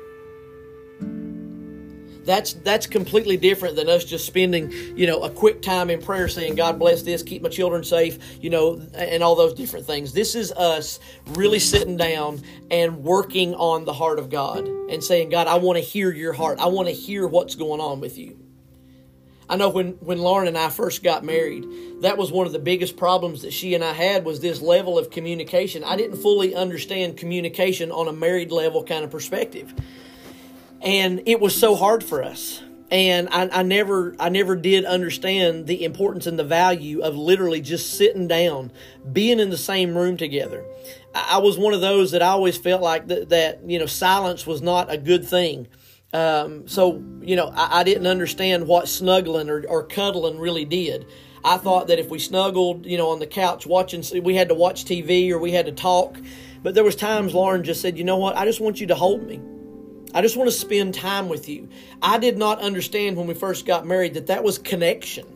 That's 2.29 2.53
that's 2.53 2.87
completely 2.87 3.38
different 3.38 3.75
than 3.75 3.88
us 3.88 4.05
just 4.05 4.27
spending, 4.27 4.71
you 4.71 5.07
know, 5.07 5.23
a 5.23 5.31
quick 5.31 5.62
time 5.62 5.88
in 5.88 6.03
prayer 6.03 6.29
saying, 6.29 6.57
God 6.57 6.79
bless 6.79 7.01
this, 7.01 7.23
keep 7.23 7.41
my 7.41 7.49
children 7.49 7.83
safe, 7.83 8.19
you 8.43 8.51
know, 8.51 8.87
and 8.93 9.23
all 9.23 9.35
those 9.35 9.55
different 9.55 9.87
things. 9.87 10.12
This 10.12 10.35
is 10.35 10.53
us 10.53 11.01
really 11.29 11.59
sitting 11.59 11.97
down 11.97 12.43
and 12.71 13.03
working 13.03 13.55
on 13.55 13.87
the 13.87 13.95
heart 13.95 14.19
of 14.19 14.29
God 14.29 14.69
and 14.69 15.03
saying, 15.03 15.31
God, 15.31 15.47
I 15.47 15.55
want 15.55 15.79
to 15.79 15.83
hear 15.83 16.12
your 16.12 16.35
heart. 16.35 16.59
I 16.61 16.67
want 16.67 16.88
to 16.88 16.93
hear 16.93 17.27
what's 17.27 17.55
going 17.55 17.81
on 17.81 17.99
with 17.99 18.19
you. 18.19 18.38
I 19.49 19.57
know 19.57 19.71
when, 19.71 19.93
when 19.93 20.19
Lauren 20.19 20.49
and 20.49 20.59
I 20.59 20.69
first 20.69 21.03
got 21.03 21.25
married, 21.25 21.64
that 22.03 22.19
was 22.19 22.31
one 22.31 22.47
of 22.47 22.53
the 22.53 22.59
biggest 22.59 22.99
problems 22.99 23.41
that 23.41 23.55
she 23.55 23.75
and 23.75 23.83
I 23.83 23.95
had 23.95 24.27
was 24.27 24.41
this 24.41 24.61
level 24.61 24.99
of 24.99 25.09
communication. 25.09 25.83
I 25.83 25.97
didn't 25.97 26.19
fully 26.19 26.55
understand 26.55 27.17
communication 27.17 27.91
on 27.91 28.07
a 28.07 28.12
married 28.12 28.53
level 28.53 28.85
kind 28.85 29.03
of 29.03 29.11
perspective. 29.11 29.73
And 30.81 31.23
it 31.27 31.41
was 31.41 31.57
so 31.57 31.75
hard 31.75 32.05
for 32.05 32.23
us. 32.23 32.62
And 32.91 33.29
I, 33.31 33.49
I 33.53 33.62
never 33.62 34.17
I 34.19 34.31
never 34.31 34.57
did 34.57 34.87
understand 34.87 35.67
the 35.67 35.85
importance 35.85 36.27
and 36.27 36.38
the 36.38 36.45
value 36.45 37.01
of 37.01 37.17
literally 37.17 37.61
just 37.61 37.99
sitting 37.99 38.27
down, 38.29 38.73
being 39.12 39.41
in 39.41 39.51
the 39.51 39.59
same 39.59 39.97
room 39.97 40.17
together. 40.17 40.64
I, 41.14 41.35
I 41.35 41.38
was 41.38 41.59
one 41.59 41.75
of 41.75 41.83
those 41.83 42.12
that 42.12 42.23
I 42.23 42.29
always 42.29 42.57
felt 42.57 42.81
like 42.81 43.09
that, 43.09 43.29
that 43.29 43.61
you 43.69 43.79
know 43.79 43.85
silence 43.85 44.47
was 44.47 44.62
not 44.62 44.91
a 44.91 44.97
good 44.97 45.29
thing 45.29 45.69
um, 46.12 46.67
so, 46.67 47.03
you 47.21 47.37
know, 47.37 47.53
I, 47.55 47.81
I, 47.81 47.83
didn't 47.83 48.07
understand 48.07 48.67
what 48.67 48.88
snuggling 48.88 49.51
or, 49.51 49.64
or 49.69 49.85
cuddling 49.85 50.38
really 50.38 50.64
did. 50.64 51.07
I 51.45 51.59
thought 51.59 51.88
that 51.88 51.99
if 51.99 52.09
we 52.09 52.19
snuggled, 52.19 52.87
you 52.87 52.97
know, 52.97 53.11
on 53.11 53.19
the 53.19 53.27
couch 53.27 53.67
watching, 53.67 54.03
we 54.23 54.35
had 54.35 54.49
to 54.49 54.55
watch 54.55 54.87
TV 54.87 55.31
or 55.31 55.38
we 55.38 55.53
had 55.53 55.67
to 55.67 55.73
talk. 55.73 56.17
But 56.62 56.75
there 56.75 56.83
was 56.83 56.97
times 56.97 57.35
Lauren 57.35 57.62
just 57.62 57.83
said, 57.83 57.99
you 57.99 58.05
know 58.05 58.17
what, 58.17 58.37
I 58.37 58.47
just 58.47 58.59
want 58.59 58.81
you 58.81 58.87
to 58.87 58.95
hold 58.95 59.27
me. 59.27 59.38
I 60.14 60.23
just 60.23 60.37
want 60.37 60.49
to 60.49 60.57
spend 60.57 60.94
time 60.94 61.29
with 61.29 61.49
you. 61.49 61.68
I 62.01 62.18
did 62.18 62.38
not 62.38 62.61
understand 62.61 63.16
when 63.16 63.27
we 63.27 63.35
first 63.35 63.66
got 63.66 63.87
married 63.87 64.14
that 64.14 64.29
that 64.29 64.42
was 64.42 64.59
connection. 64.59 65.27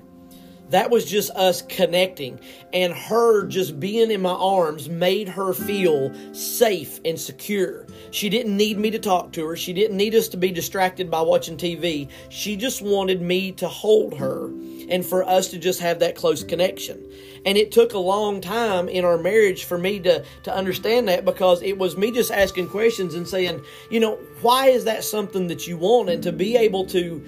That 0.70 0.88
was 0.88 1.04
just 1.04 1.30
us 1.32 1.60
connecting. 1.60 2.40
And 2.72 2.94
her 2.94 3.46
just 3.46 3.78
being 3.78 4.10
in 4.10 4.22
my 4.22 4.32
arms 4.32 4.88
made 4.88 5.28
her 5.28 5.52
feel 5.52 6.10
safe 6.32 6.98
and 7.04 7.20
secure. 7.20 7.86
She 8.10 8.30
didn't 8.30 8.56
need 8.56 8.78
me 8.78 8.90
to 8.90 8.98
talk 8.98 9.32
to 9.32 9.46
her. 9.46 9.56
She 9.56 9.74
didn't 9.74 9.98
need 9.98 10.14
us 10.14 10.28
to 10.28 10.38
be 10.38 10.50
distracted 10.50 11.10
by 11.10 11.20
watching 11.20 11.58
TV. 11.58 12.08
She 12.30 12.56
just 12.56 12.80
wanted 12.80 13.20
me 13.20 13.52
to 13.52 13.68
hold 13.68 14.16
her 14.16 14.50
and 14.92 15.06
for 15.06 15.26
us 15.26 15.48
to 15.48 15.58
just 15.58 15.80
have 15.80 16.00
that 16.00 16.14
close 16.14 16.44
connection. 16.44 17.02
And 17.46 17.56
it 17.56 17.72
took 17.72 17.94
a 17.94 17.98
long 17.98 18.42
time 18.42 18.90
in 18.90 19.06
our 19.06 19.16
marriage 19.16 19.64
for 19.64 19.78
me 19.78 19.98
to, 20.00 20.22
to 20.42 20.54
understand 20.54 21.08
that 21.08 21.24
because 21.24 21.62
it 21.62 21.78
was 21.78 21.96
me 21.96 22.12
just 22.12 22.30
asking 22.30 22.68
questions 22.68 23.14
and 23.14 23.26
saying, 23.26 23.64
you 23.90 24.00
know, 24.00 24.16
why 24.42 24.66
is 24.66 24.84
that 24.84 25.02
something 25.02 25.46
that 25.46 25.66
you 25.66 25.78
want? 25.78 26.10
And 26.10 26.22
to 26.24 26.30
be 26.30 26.58
able 26.58 26.84
to 26.86 27.24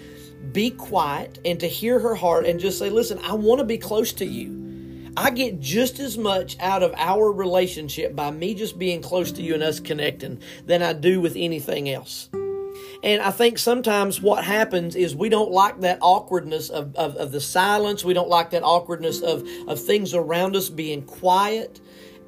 be 0.53 0.71
quiet 0.73 1.41
and 1.47 1.59
to 1.61 1.67
hear 1.67 1.99
her 1.99 2.15
heart 2.15 2.45
and 2.45 2.61
just 2.61 2.79
say, 2.79 2.91
listen, 2.91 3.19
I 3.25 3.33
want 3.33 3.61
to 3.61 3.65
be 3.65 3.79
close 3.79 4.13
to 4.13 4.27
you. 4.27 5.11
I 5.17 5.31
get 5.31 5.59
just 5.59 6.01
as 6.01 6.19
much 6.19 6.59
out 6.61 6.83
of 6.83 6.93
our 6.99 7.33
relationship 7.33 8.15
by 8.15 8.31
me 8.31 8.55
just 8.55 8.79
being 8.79 9.01
close 9.01 9.33
to 9.33 9.43
you 9.43 9.55
and 9.55 9.63
us 9.63 9.81
connecting 9.81 10.41
than 10.67 10.83
I 10.83 10.93
do 10.93 11.23
with 11.23 11.35
anything 11.35 11.89
else. 11.89 12.29
And 13.05 13.21
I 13.21 13.31
think 13.31 13.59
sometimes 13.59 14.23
what 14.23 14.45
happens 14.45 14.97
is 14.97 15.15
we 15.15 15.29
don't 15.29 15.51
like 15.51 15.81
that 15.81 15.99
awkwardness 16.01 16.71
of, 16.71 16.97
of, 16.97 17.17
of, 17.17 17.33
the 17.33 17.41
silence. 17.41 18.03
We 18.03 18.15
don't 18.15 18.31
like 18.31 18.51
that 18.51 18.63
awkwardness 18.63 19.21
of, 19.21 19.47
of 19.69 19.79
things 19.79 20.15
around 20.15 20.57
us 20.57 20.71
being 20.71 21.03
quiet. 21.03 21.83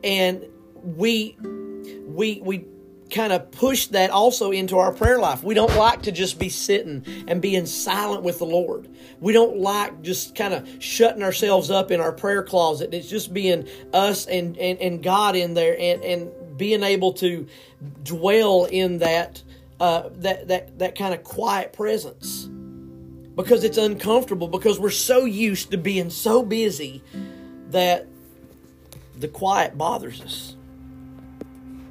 And 0.04 0.44
we 0.82 1.38
we 1.40 2.42
we 2.42 2.66
kind 3.10 3.32
of 3.32 3.50
push 3.52 3.86
that 3.86 4.10
also 4.10 4.50
into 4.50 4.76
our 4.76 4.92
prayer 4.92 5.18
life. 5.18 5.42
We 5.42 5.54
don't 5.54 5.74
like 5.76 6.02
to 6.02 6.12
just 6.12 6.38
be 6.38 6.50
sitting 6.50 7.04
and 7.26 7.40
being 7.40 7.64
silent 7.64 8.22
with 8.22 8.38
the 8.38 8.44
Lord. 8.44 8.86
We 9.20 9.32
don't 9.32 9.56
like 9.56 10.02
just 10.02 10.34
kind 10.34 10.52
of 10.52 10.68
shutting 10.82 11.22
ourselves 11.22 11.70
up 11.70 11.90
in 11.90 12.00
our 12.00 12.12
prayer 12.12 12.42
closet. 12.42 12.92
It's 12.92 13.08
just 13.08 13.32
being 13.32 13.66
us 13.94 14.26
and, 14.26 14.58
and, 14.58 14.78
and 14.80 15.02
God 15.02 15.36
in 15.36 15.54
there 15.54 15.76
and, 15.78 16.04
and 16.04 16.58
being 16.58 16.82
able 16.82 17.12
to 17.14 17.46
dwell 18.02 18.64
in 18.66 18.98
that 18.98 19.42
uh, 19.80 20.08
that 20.16 20.48
that 20.48 20.78
that 20.78 20.96
kind 20.96 21.14
of 21.14 21.22
quiet 21.22 21.72
presence 21.72 22.48
because 23.36 23.62
it's 23.62 23.76
uncomfortable 23.76 24.48
because 24.48 24.80
we're 24.80 24.90
so 24.90 25.24
used 25.24 25.70
to 25.70 25.76
being 25.76 26.08
so 26.10 26.42
busy 26.42 27.02
that 27.70 28.06
the 29.18 29.28
quiet 29.28 29.76
bothers 29.76 30.20
us. 30.20 30.56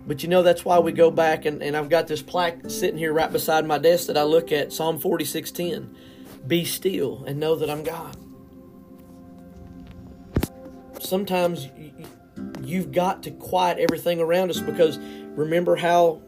But 0.07 0.23
you 0.23 0.29
know, 0.29 0.43
that's 0.43 0.63
why 0.63 0.79
we 0.79 0.91
go 0.91 1.09
back, 1.09 1.45
and, 1.45 1.63
and 1.63 1.75
I've 1.75 1.89
got 1.89 2.07
this 2.07 2.21
plaque 2.21 2.69
sitting 2.69 2.97
here 2.97 3.13
right 3.13 3.31
beside 3.31 3.65
my 3.65 3.77
desk 3.77 4.07
that 4.07 4.17
I 4.17 4.23
look 4.23 4.51
at 4.51 4.73
Psalm 4.73 4.99
46:10. 4.99 5.95
Be 6.47 6.63
still 6.63 7.23
and 7.25 7.39
know 7.39 7.55
that 7.55 7.69
I'm 7.69 7.83
God. 7.83 8.15
Sometimes 10.99 11.67
you've 12.61 12.91
got 12.91 13.23
to 13.23 13.31
quiet 13.31 13.79
everything 13.79 14.19
around 14.19 14.51
us 14.51 14.59
because 14.59 14.99
remember 14.99 15.75
how 15.75 16.21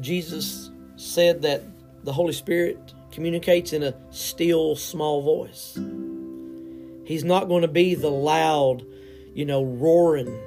Jesus 0.00 0.70
said 0.96 1.42
that 1.42 1.62
the 2.04 2.12
Holy 2.12 2.32
Spirit 2.32 2.94
communicates 3.10 3.72
in 3.72 3.82
a 3.82 3.94
still, 4.10 4.76
small 4.76 5.22
voice. 5.22 5.78
He's 7.04 7.24
not 7.24 7.48
going 7.48 7.62
to 7.62 7.68
be 7.68 7.94
the 7.94 8.10
loud, 8.10 8.84
you 9.34 9.44
know, 9.44 9.64
roaring 9.64 10.38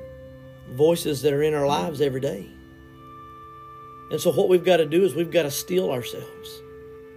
voices 0.72 1.22
that 1.22 1.34
are 1.34 1.42
in 1.42 1.54
our 1.54 1.66
lives 1.66 2.02
every 2.02 2.22
day. 2.22 2.46
And 4.12 4.20
so, 4.20 4.32
what 4.32 4.50
we've 4.50 4.64
got 4.64 4.78
to 4.78 4.86
do 4.86 5.04
is 5.04 5.16
we've 5.16 5.32
got 5.32 5.44
to 5.44 5.52
still 5.52 5.92
ourselves. 5.92 6.62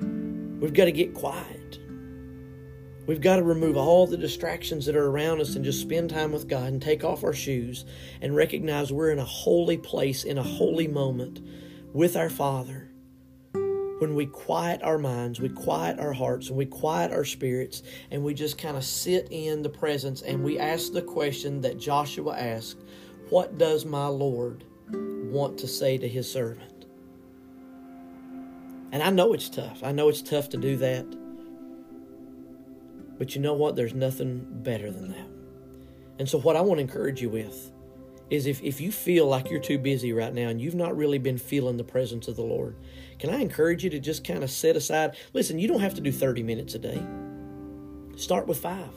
We've 0.01 0.75
got 0.75 0.85
to 0.85 0.93
get 0.93 1.15
quiet. 1.15 1.79
We've 3.07 3.21
got 3.21 3.37
to 3.37 3.43
remove 3.43 3.77
all 3.77 4.07
the 4.07 4.17
distractions 4.17 4.87
that 4.87 4.95
are 4.95 5.09
around 5.09 5.41
us 5.41 5.57
and 5.57 5.65
just 5.65 5.81
spend 5.81 6.11
time 6.11 6.31
with 6.31 6.49
God 6.49 6.69
and 6.69 6.81
take 6.81 7.03
off 7.03 7.25
our 7.25 7.33
shoes 7.33 7.85
and 8.21 8.37
recognize 8.37 8.93
we're 8.93 9.11
in 9.11 9.19
a 9.19 9.25
holy 9.25 9.77
place, 9.77 10.23
in 10.23 10.39
a 10.39 10.43
holy 10.43 10.87
moment 10.87 11.41
with 11.93 12.17
our 12.17 12.31
Father. 12.31 12.89
When 13.53 14.15
we 14.15 14.27
quiet 14.27 14.83
our 14.83 14.99
minds, 14.99 15.41
we 15.41 15.49
quiet 15.49 16.01
our 16.01 16.13
hearts, 16.13 16.49
and 16.49 16.57
we 16.57 16.67
quiet 16.67 17.13
our 17.13 17.25
spirits, 17.25 17.83
and 18.11 18.25
we 18.25 18.35
just 18.35 18.59
kind 18.59 18.77
of 18.77 18.85
sit 18.85 19.29
in 19.31 19.63
the 19.63 19.69
presence 19.69 20.23
and 20.23 20.43
we 20.43 20.59
ask 20.59 20.93
the 20.93 21.03
question 21.03 21.61
that 21.61 21.79
Joshua 21.79 22.37
asked 22.37 22.79
what 23.29 23.57
does 23.57 23.85
my 23.87 24.07
Lord 24.07 24.65
want 24.91 25.57
to 25.59 25.69
say 25.69 25.97
to 25.97 26.09
his 26.09 26.31
servant? 26.31 26.85
And 28.93 29.03
I 29.03 29.09
know 29.09 29.33
it's 29.33 29.49
tough. 29.49 29.83
I 29.83 29.93
know 29.93 30.11
it's 30.11 30.21
tough 30.21 30.51
to 30.51 30.59
do 30.59 30.77
that. 30.77 31.07
But 33.19 33.35
you 33.35 33.41
know 33.41 33.55
what? 33.55 33.75
There's 33.75 33.95
nothing 33.95 34.47
better 34.63 34.91
than 34.91 35.09
that. 35.13 35.29
And 36.19 36.29
so, 36.29 36.39
what 36.39 36.57
I 36.57 36.61
want 36.61 36.79
to 36.79 36.83
encourage 36.83 37.23
you 37.23 37.31
with 37.31 37.72
is 38.33 38.47
if, 38.47 38.63
if 38.63 38.81
you 38.81 38.91
feel 38.91 39.27
like 39.27 39.51
you're 39.51 39.61
too 39.61 39.77
busy 39.77 40.11
right 40.11 40.33
now 40.33 40.49
and 40.49 40.59
you've 40.59 40.75
not 40.75 40.97
really 40.97 41.19
been 41.19 41.37
feeling 41.37 41.77
the 41.77 41.85
presence 41.85 42.29
of 42.29 42.37
the 42.37 42.43
Lord, 42.43 42.77
can 43.19 43.29
I 43.29 43.41
encourage 43.41 43.85
you 43.85 43.91
to 43.91 44.01
just 44.01 44.25
kind 44.25 44.43
of 44.43 44.51
set 44.51 44.75
aside? 44.75 45.17
Listen, 45.35 45.59
you 45.59 45.69
don't 45.69 45.81
have 45.81 45.95
to 45.95 46.01
do 46.01 46.11
30 46.11 46.43
minutes 46.43 46.75
a 46.75 46.79
day, 46.79 47.05
start 48.17 48.47
with 48.47 48.59
five. 48.59 48.91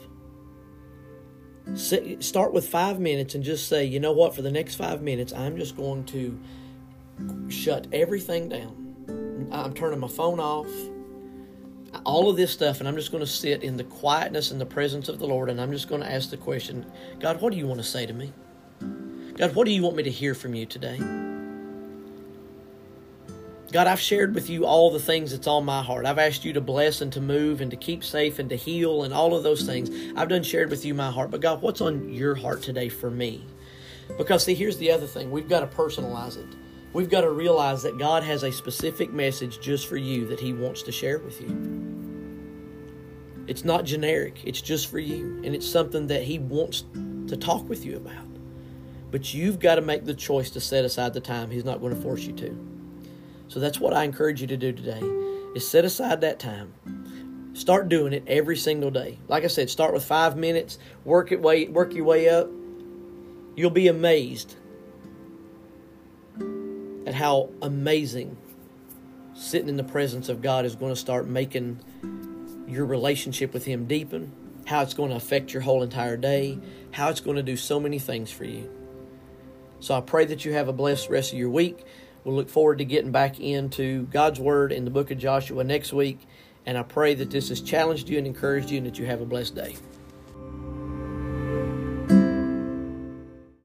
Start 1.74 2.54
with 2.54 2.66
five 2.66 2.98
minutes 2.98 3.34
and 3.34 3.44
just 3.44 3.68
say, 3.68 3.84
you 3.84 4.00
know 4.00 4.12
what, 4.12 4.34
for 4.34 4.40
the 4.40 4.50
next 4.50 4.76
five 4.76 5.02
minutes, 5.02 5.34
I'm 5.34 5.58
just 5.58 5.76
going 5.76 6.04
to 6.06 6.40
shut 7.48 7.88
everything 7.92 8.48
down. 8.48 9.48
I'm 9.52 9.74
turning 9.74 10.00
my 10.00 10.08
phone 10.08 10.40
off, 10.40 10.70
all 12.04 12.30
of 12.30 12.38
this 12.38 12.52
stuff, 12.52 12.78
and 12.78 12.88
I'm 12.88 12.96
just 12.96 13.10
going 13.10 13.22
to 13.22 13.30
sit 13.30 13.62
in 13.62 13.76
the 13.76 13.84
quietness 13.84 14.50
and 14.50 14.58
the 14.58 14.66
presence 14.66 15.10
of 15.10 15.18
the 15.18 15.26
Lord, 15.26 15.50
and 15.50 15.60
I'm 15.60 15.72
just 15.72 15.88
going 15.88 16.00
to 16.00 16.10
ask 16.10 16.30
the 16.30 16.38
question 16.38 16.86
God, 17.20 17.42
what 17.42 17.52
do 17.52 17.58
you 17.58 17.66
want 17.66 17.80
to 17.80 17.86
say 17.86 18.06
to 18.06 18.14
me? 18.14 18.32
God, 19.36 19.54
what 19.54 19.66
do 19.66 19.70
you 19.70 19.82
want 19.82 19.96
me 19.96 20.02
to 20.02 20.10
hear 20.10 20.34
from 20.34 20.54
you 20.54 20.64
today? 20.64 20.98
God, 23.70 23.86
I've 23.86 24.00
shared 24.00 24.34
with 24.34 24.48
you 24.48 24.64
all 24.64 24.90
the 24.90 24.98
things 24.98 25.32
that's 25.32 25.46
on 25.46 25.66
my 25.66 25.82
heart. 25.82 26.06
I've 26.06 26.18
asked 26.18 26.44
you 26.46 26.54
to 26.54 26.60
bless 26.62 27.02
and 27.02 27.12
to 27.12 27.20
move 27.20 27.60
and 27.60 27.70
to 27.70 27.76
keep 27.76 28.02
safe 28.02 28.38
and 28.38 28.48
to 28.48 28.56
heal 28.56 29.02
and 29.02 29.12
all 29.12 29.34
of 29.34 29.42
those 29.42 29.64
things. 29.64 29.90
I've 30.16 30.28
done 30.28 30.42
shared 30.42 30.70
with 30.70 30.86
you 30.86 30.94
my 30.94 31.10
heart. 31.10 31.30
But 31.30 31.42
God, 31.42 31.60
what's 31.60 31.82
on 31.82 32.10
your 32.10 32.34
heart 32.34 32.62
today 32.62 32.88
for 32.88 33.10
me? 33.10 33.44
Because, 34.16 34.44
see, 34.44 34.54
here's 34.54 34.78
the 34.78 34.90
other 34.90 35.06
thing 35.06 35.30
we've 35.30 35.48
got 35.48 35.60
to 35.60 35.76
personalize 35.76 36.38
it. 36.38 36.46
We've 36.94 37.10
got 37.10 37.22
to 37.22 37.30
realize 37.30 37.82
that 37.82 37.98
God 37.98 38.22
has 38.22 38.42
a 38.42 38.52
specific 38.52 39.12
message 39.12 39.60
just 39.60 39.86
for 39.86 39.98
you 39.98 40.26
that 40.28 40.40
He 40.40 40.54
wants 40.54 40.82
to 40.84 40.92
share 40.92 41.18
with 41.18 41.42
you. 41.42 41.84
It's 43.46 43.64
not 43.64 43.84
generic, 43.84 44.40
it's 44.44 44.62
just 44.62 44.86
for 44.86 44.98
you. 44.98 45.42
And 45.44 45.54
it's 45.54 45.68
something 45.68 46.06
that 46.06 46.22
He 46.22 46.38
wants 46.38 46.84
to 47.26 47.36
talk 47.36 47.68
with 47.68 47.84
you 47.84 47.98
about. 47.98 48.35
But 49.10 49.32
you've 49.32 49.60
got 49.60 49.76
to 49.76 49.82
make 49.82 50.04
the 50.04 50.14
choice 50.14 50.50
to 50.50 50.60
set 50.60 50.84
aside 50.84 51.14
the 51.14 51.20
time. 51.20 51.50
He's 51.50 51.64
not 51.64 51.80
going 51.80 51.94
to 51.94 52.00
force 52.00 52.22
you 52.22 52.32
to. 52.34 52.76
So 53.48 53.60
that's 53.60 53.78
what 53.78 53.94
I 53.94 54.04
encourage 54.04 54.40
you 54.40 54.46
to 54.48 54.56
do 54.56 54.72
today 54.72 55.00
is 55.56 55.66
set 55.66 55.84
aside 55.86 56.20
that 56.20 56.38
time. 56.38 56.74
Start 57.54 57.88
doing 57.88 58.12
it 58.12 58.22
every 58.26 58.56
single 58.56 58.90
day. 58.90 59.18
Like 59.28 59.44
I 59.44 59.46
said, 59.46 59.70
start 59.70 59.94
with 59.94 60.04
five 60.04 60.36
minutes, 60.36 60.78
work 61.04 61.32
it 61.32 61.40
way 61.40 61.66
work 61.68 61.94
your 61.94 62.04
way 62.04 62.28
up. 62.28 62.50
You'll 63.56 63.70
be 63.70 63.88
amazed 63.88 64.56
at 67.06 67.14
how 67.14 67.48
amazing 67.62 68.36
sitting 69.32 69.70
in 69.70 69.78
the 69.78 69.84
presence 69.84 70.28
of 70.28 70.42
God 70.42 70.66
is 70.66 70.76
going 70.76 70.92
to 70.92 71.00
start 71.00 71.26
making 71.26 71.80
your 72.68 72.84
relationship 72.84 73.54
with 73.54 73.64
Him 73.64 73.86
deepen, 73.86 74.32
how 74.66 74.82
it's 74.82 74.92
going 74.92 75.08
to 75.08 75.16
affect 75.16 75.54
your 75.54 75.62
whole 75.62 75.82
entire 75.82 76.18
day, 76.18 76.58
how 76.90 77.08
it's 77.08 77.20
going 77.20 77.36
to 77.36 77.42
do 77.42 77.56
so 77.56 77.80
many 77.80 77.98
things 77.98 78.30
for 78.30 78.44
you. 78.44 78.70
So 79.80 79.96
I 79.96 80.00
pray 80.00 80.24
that 80.26 80.44
you 80.44 80.52
have 80.52 80.68
a 80.68 80.72
blessed 80.72 81.08
rest 81.10 81.32
of 81.32 81.38
your 81.38 81.50
week. 81.50 81.84
We'll 82.24 82.34
look 82.34 82.48
forward 82.48 82.78
to 82.78 82.84
getting 82.84 83.12
back 83.12 83.38
into 83.38 84.06
God's 84.06 84.40
Word 84.40 84.72
in 84.72 84.84
the 84.84 84.90
book 84.90 85.10
of 85.10 85.18
Joshua 85.18 85.62
next 85.62 85.92
week. 85.92 86.20
And 86.64 86.76
I 86.76 86.82
pray 86.82 87.14
that 87.14 87.30
this 87.30 87.50
has 87.50 87.60
challenged 87.60 88.08
you 88.08 88.18
and 88.18 88.26
encouraged 88.26 88.70
you 88.70 88.78
and 88.78 88.86
that 88.86 88.98
you 88.98 89.06
have 89.06 89.20
a 89.20 89.26
blessed 89.26 89.54
day. 89.54 89.76